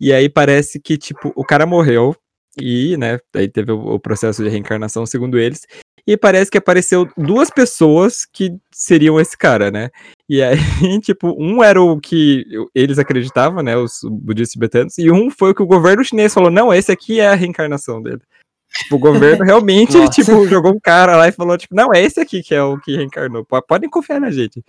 [0.01, 2.17] E aí parece que, tipo, o cara morreu.
[2.59, 5.67] E, né, aí teve o, o processo de reencarnação, segundo eles.
[6.07, 9.91] E parece que apareceu duas pessoas que seriam esse cara, né?
[10.27, 10.57] E aí,
[11.05, 13.77] tipo, um era o que eles acreditavam, né?
[13.77, 17.21] Os budistas tibetanos, e um foi o que o governo chinês falou: não, esse aqui
[17.21, 18.23] é a reencarnação dele.
[18.73, 22.21] Tipo, o governo realmente, tipo, jogou um cara lá e falou, tipo, não, é esse
[22.21, 23.45] aqui que é o que reencarnou.
[23.45, 24.65] Podem confiar na gente.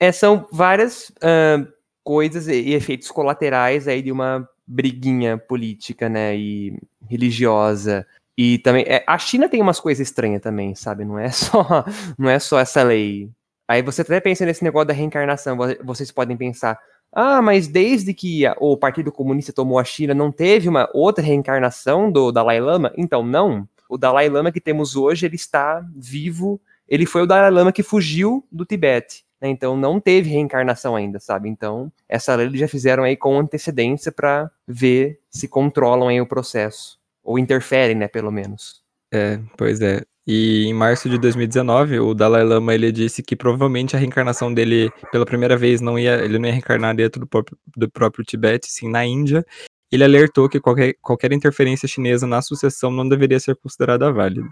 [0.00, 1.66] É, são várias uh,
[2.02, 6.78] coisas e efeitos colaterais aí de uma briguinha política, né, e
[7.08, 8.06] religiosa.
[8.36, 11.04] E também, é, a China tem umas coisas estranhas também, sabe?
[11.04, 11.84] Não é só,
[12.18, 13.30] não é só essa lei.
[13.68, 16.78] Aí você até pensa nesse negócio da reencarnação, vocês podem pensar,
[17.12, 22.10] ah, mas desde que o Partido Comunista tomou a China, não teve uma outra reencarnação
[22.10, 22.90] do Dalai Lama?
[22.96, 23.68] Então, não.
[23.88, 26.58] O Dalai Lama que temos hoje, ele está vivo.
[26.88, 29.26] Ele foi o Dalai Lama que fugiu do Tibete.
[29.38, 29.50] Né?
[29.50, 31.50] Então, não teve reencarnação ainda, sabe?
[31.50, 36.26] Então, essa lei eles já fizeram aí com antecedência para ver se controlam aí o
[36.26, 36.98] processo.
[37.22, 38.82] Ou interferem, né, pelo menos.
[39.12, 40.02] É, pois é.
[40.26, 44.90] E em março de 2019, o Dalai Lama ele disse que provavelmente a reencarnação dele
[45.10, 48.70] pela primeira vez não ia, ele não ia reencarnar dentro do próprio, do próprio Tibete,
[48.70, 49.44] sim na Índia.
[49.90, 54.48] Ele alertou que qualquer, qualquer interferência chinesa na sucessão não deveria ser considerada válida.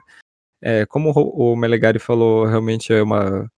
[0.61, 3.51] É, como o Melegari falou, realmente é uma,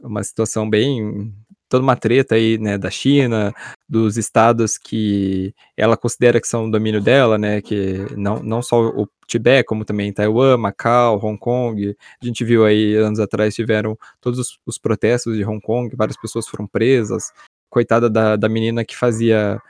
[0.00, 1.34] uma situação bem
[1.68, 3.52] toda uma treta aí, né, da China,
[3.88, 9.08] dos estados que ela considera que são domínio dela, né, que não, não só o
[9.26, 11.94] Tibete, como também Taiwan, Macau, Hong Kong.
[12.20, 16.16] A gente viu aí, anos atrás, tiveram todos os, os protestos de Hong Kong, várias
[16.16, 17.32] pessoas foram presas.
[17.70, 19.60] Coitada da, da menina que fazia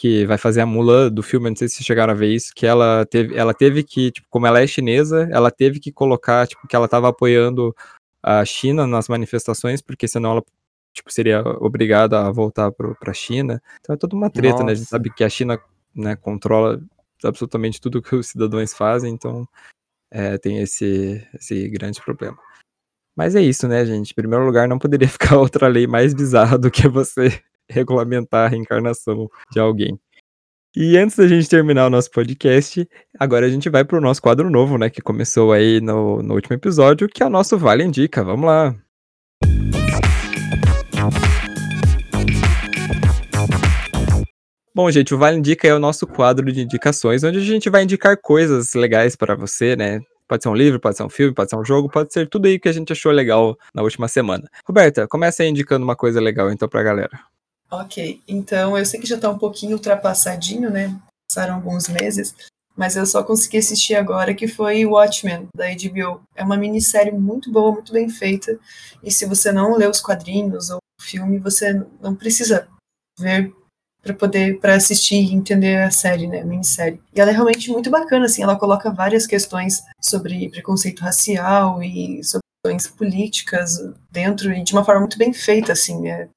[0.00, 2.66] que vai fazer a Mulan do filme, não sei se chegaram a ver isso, que
[2.66, 6.66] ela teve, ela teve que, tipo, como ela é chinesa, ela teve que colocar, tipo,
[6.66, 7.76] que ela estava apoiando
[8.22, 10.42] a China nas manifestações, porque senão ela
[10.92, 13.62] tipo, seria obrigada a voltar para a China.
[13.80, 14.64] Então é toda uma treta, Nossa.
[14.64, 14.72] né?
[14.72, 15.58] A gente sabe que a China
[15.94, 16.80] né, controla
[17.24, 19.46] absolutamente tudo que os cidadãos fazem, então
[20.10, 22.38] é, tem esse, esse grande problema.
[23.16, 24.12] Mas é isso, né, gente?
[24.12, 28.48] Em primeiro lugar, não poderia ficar outra lei mais bizarra do que você regulamentar a
[28.48, 29.98] reencarnação de alguém.
[30.74, 32.88] E antes da gente terminar o nosso podcast,
[33.18, 34.88] agora a gente vai para o nosso quadro novo, né?
[34.88, 38.22] Que começou aí no, no último episódio, que é o nosso Vale Indica.
[38.22, 38.89] Vamos lá!
[44.72, 47.82] Bom, gente, o Vale Indica é o nosso quadro de indicações, onde a gente vai
[47.82, 50.00] indicar coisas legais para você, né?
[50.28, 52.46] Pode ser um livro, pode ser um filme, pode ser um jogo, pode ser tudo
[52.46, 54.48] aí que a gente achou legal na última semana.
[54.64, 57.10] Roberta, começa aí indicando uma coisa legal então pra galera.
[57.68, 60.96] Ok, então eu sei que já tá um pouquinho ultrapassadinho, né?
[61.28, 62.32] Passaram alguns meses,
[62.76, 66.22] mas eu só consegui assistir agora, que foi Watchmen, da HBO.
[66.36, 68.56] É uma minissérie muito boa, muito bem feita,
[69.02, 72.68] e se você não lê os quadrinhos ou o filme, você não precisa
[73.18, 73.52] ver
[74.02, 77.00] para poder para assistir e entender a série, né, a minissérie.
[77.14, 82.22] E ela é realmente muito bacana, assim, ela coloca várias questões sobre preconceito racial e
[82.24, 83.78] sobre questões políticas
[84.10, 86.08] dentro e de uma forma muito bem feita, assim.
[86.08, 86.28] É,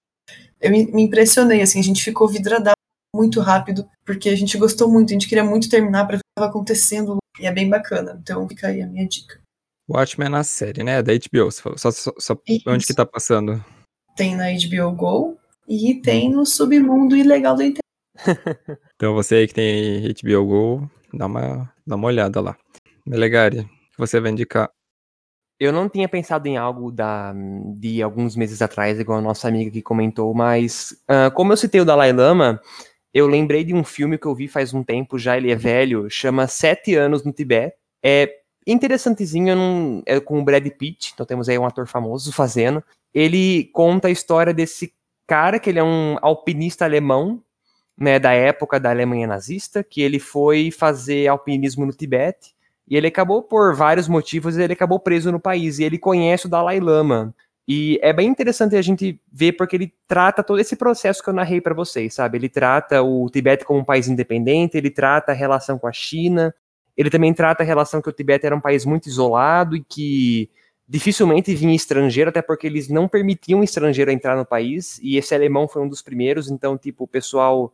[0.62, 2.74] eu me, impressionei, assim, a gente ficou vidradado
[3.16, 6.24] muito rápido porque a gente gostou muito, a gente queria muito terminar para ver o
[6.24, 8.20] que estava acontecendo e é bem bacana.
[8.22, 9.40] Então fica aí a minha dica.
[9.90, 11.02] Watchmen é na série, né?
[11.02, 11.78] Da HBO, você falou.
[11.78, 12.36] Só, só, só
[12.68, 13.64] onde que tá passando?
[14.16, 15.38] Tem na HBO Go
[15.68, 17.84] e tem no submundo ilegal da internet.
[18.96, 22.58] então você aí que tem HBO Go, dá uma, dá uma olhada lá.
[23.06, 24.70] Melegari, que você vai indicar?
[25.60, 27.34] Eu não tinha pensado em algo da,
[27.76, 31.80] de alguns meses atrás, igual a nossa amiga que comentou, mas uh, como eu citei
[31.80, 32.60] o Dalai Lama,
[33.14, 36.10] eu lembrei de um filme que eu vi faz um tempo, já ele é velho,
[36.10, 37.76] chama Sete Anos no Tibete.
[38.04, 38.30] É
[38.66, 42.84] interessantezinho, não, é com o Brad Pitt, então temos aí um ator famoso fazendo.
[43.14, 44.92] Ele conta a história desse
[45.34, 47.42] cara, que ele é um alpinista alemão,
[47.98, 52.54] né, da época da Alemanha nazista, que ele foi fazer alpinismo no Tibete,
[52.88, 56.50] e ele acabou, por vários motivos, ele acabou preso no país, e ele conhece o
[56.50, 57.34] Dalai Lama.
[57.68, 61.34] E é bem interessante a gente ver porque ele trata todo esse processo que eu
[61.34, 62.38] narrei para vocês, sabe?
[62.38, 66.54] Ele trata o Tibete como um país independente, ele trata a relação com a China,
[66.96, 70.48] ele também trata a relação que o Tibete era um país muito isolado e que
[70.94, 75.68] dificilmente vinha estrangeiro, até porque eles não permitiam estrangeiro entrar no país, e esse alemão
[75.68, 77.74] foi um dos primeiros, então, tipo, o pessoal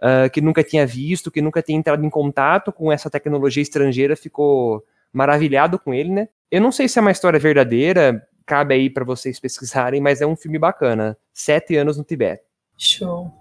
[0.00, 4.14] uh, que nunca tinha visto, que nunca tinha entrado em contato com essa tecnologia estrangeira,
[4.14, 6.28] ficou maravilhado com ele, né?
[6.50, 10.26] Eu não sei se é uma história verdadeira, cabe aí para vocês pesquisarem, mas é
[10.26, 11.16] um filme bacana.
[11.32, 12.42] Sete anos no Tibete.
[12.76, 13.32] Show.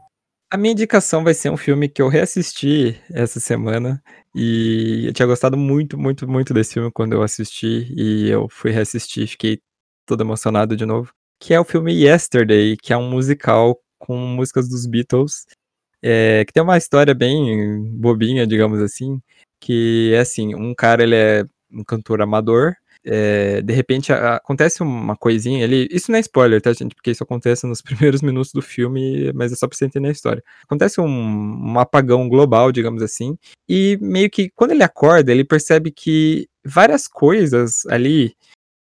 [0.49, 4.01] A minha indicação vai ser um filme que eu reassisti essa semana
[4.33, 8.71] e eu tinha gostado muito, muito, muito desse filme quando eu assisti e eu fui
[8.71, 9.59] reassistir, fiquei
[10.05, 14.69] todo emocionado de novo, que é o filme Yesterday, que é um musical com músicas
[14.69, 15.45] dos Beatles,
[16.01, 19.21] é, que tem uma história bem bobinha, digamos assim,
[19.59, 22.73] que é assim, um cara ele é um cantor amador
[23.09, 25.87] é, de repente a, acontece uma coisinha ali.
[25.89, 26.93] Isso não é spoiler, tá, gente?
[26.93, 30.11] Porque isso acontece nos primeiros minutos do filme, mas é só pra você entender a
[30.11, 30.43] história.
[30.63, 33.37] Acontece um, um apagão global, digamos assim,
[33.67, 38.35] e meio que quando ele acorda, ele percebe que várias coisas ali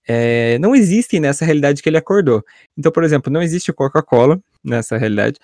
[0.07, 2.43] é, não existem nessa realidade que ele acordou.
[2.77, 5.39] Então, por exemplo, não existe Coca-Cola nessa realidade,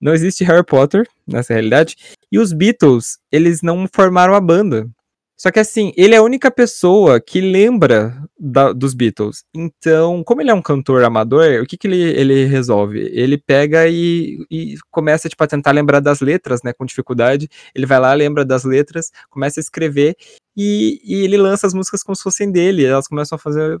[0.00, 1.96] não existe Harry Potter nessa realidade,
[2.32, 4.88] e os Beatles, eles não formaram a banda.
[5.40, 9.44] Só que assim, ele é a única pessoa que lembra da, dos Beatles.
[9.54, 12.98] Então, como ele é um cantor amador, o que, que ele, ele resolve?
[12.98, 16.72] Ele pega e, e começa tipo, a tentar lembrar das letras, né?
[16.72, 17.48] Com dificuldade.
[17.72, 20.16] Ele vai lá, lembra das letras, começa a escrever
[20.56, 22.84] e, e ele lança as músicas como se fossem dele.
[22.84, 23.78] Elas começam a fazer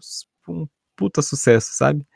[0.48, 2.06] um puta sucesso, sabe?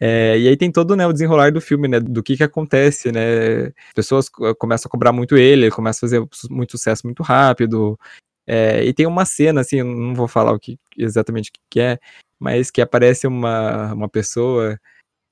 [0.00, 2.00] É, e aí tem todo né, o desenrolar do filme, né?
[2.00, 3.70] Do que que acontece, né?
[3.94, 7.98] Pessoas começam a cobrar muito ele, ele começa a fazer muito sucesso muito rápido.
[8.50, 11.98] É, e tem uma cena, assim, não vou falar o que exatamente o que é,
[12.38, 14.80] mas que aparece uma, uma pessoa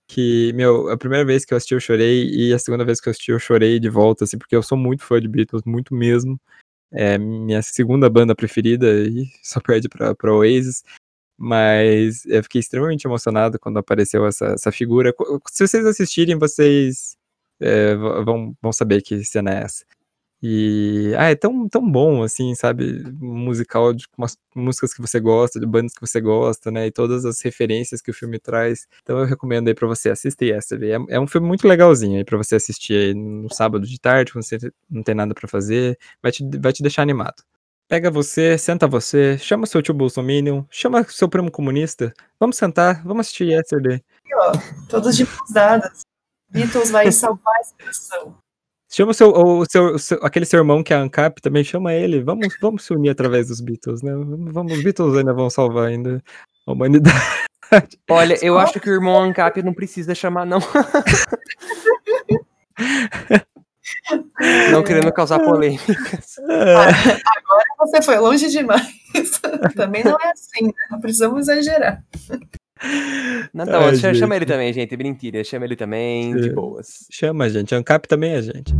[0.08, 3.08] que, meu, a primeira vez que eu assisti eu chorei, e a segunda vez que
[3.08, 5.94] eu assisti eu chorei de volta, assim, porque eu sou muito fã de Beatles, muito
[5.94, 6.40] mesmo.
[6.92, 10.84] É minha segunda banda preferida, e só perde pra, pra Oasis.
[11.38, 15.14] Mas eu fiquei extremamente emocionado quando apareceu essa, essa figura.
[15.50, 17.16] Se vocês assistirem, vocês
[17.60, 19.84] é, vão, vão saber que cena é essa.
[20.48, 23.02] E, ah, é tão, tão bom, assim, sabe?
[23.18, 26.86] Musical de umas músicas que você gosta, de bandas que você gosta, né?
[26.86, 28.86] E todas as referências que o filme traz.
[29.02, 30.76] Então eu recomendo aí pra você assistir essa.
[30.76, 34.32] É, é um filme muito legalzinho aí pra você assistir aí no sábado de tarde,
[34.32, 35.98] quando você não tem nada pra fazer.
[36.22, 37.42] Vai te, vai te deixar animado.
[37.88, 42.14] Pega você, senta você, chama seu tio Bolsominion, chama seu primo comunista.
[42.38, 44.00] Vamos sentar, vamos assistir Yesterday.
[44.88, 46.02] Todos de mãos dadas.
[46.50, 48.45] Beatles vai salvar essa missão.
[48.88, 51.64] Chama o seu, o seu, o seu, aquele seu irmão que é a ANCAP também,
[51.64, 52.22] chama ele.
[52.22, 54.12] Vamos, vamos se unir através dos Beatles, né?
[54.52, 56.22] Vamos, os Beatles ainda vão salvar ainda
[56.66, 57.18] a humanidade.
[58.08, 60.60] Olha, eu acho que o irmão ANCAP não precisa chamar, não.
[64.70, 66.38] não querendo causar polêmicas.
[66.46, 68.86] Agora você foi longe demais.
[69.74, 70.72] Também não é assim, né?
[70.90, 72.04] Não precisamos exagerar.
[72.78, 74.96] Tá Ai, chama, ele também, gente.
[74.96, 77.06] Mentira, chama ele também, de boas.
[77.10, 77.74] Chama, gente.
[77.74, 78.74] Ancap também é gente.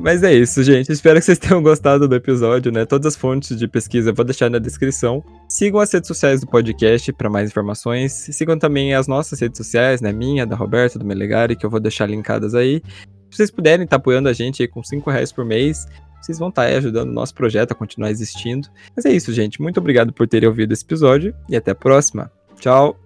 [0.00, 0.90] Mas é isso, gente.
[0.90, 2.86] Espero que vocês tenham gostado do episódio, né?
[2.86, 5.22] Todas as fontes de pesquisa eu vou deixar na descrição.
[5.46, 8.12] Sigam as redes sociais do podcast para mais informações.
[8.12, 10.10] Sigam também as nossas redes sociais, né?
[10.10, 12.82] Minha, da Roberta, do Melegari, que eu vou deixar linkadas aí.
[13.30, 15.86] Se vocês puderem estar tá apoiando a gente aí com 5 reais por mês,
[16.20, 18.68] vocês vão estar tá ajudando o nosso projeto a continuar existindo.
[18.96, 19.60] Mas é isso, gente.
[19.60, 22.32] Muito obrigado por terem ouvido esse episódio e até a próxima.
[22.58, 22.96] Tchau.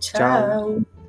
[0.00, 0.18] Tchau.
[0.18, 0.99] Tchau.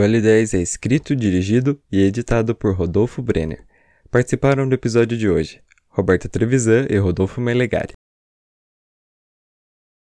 [0.00, 3.66] Vale 10 é escrito, dirigido e editado por Rodolfo Brenner.
[4.10, 7.99] Participaram do episódio de hoje Roberta Trevisan e Rodolfo Melegari.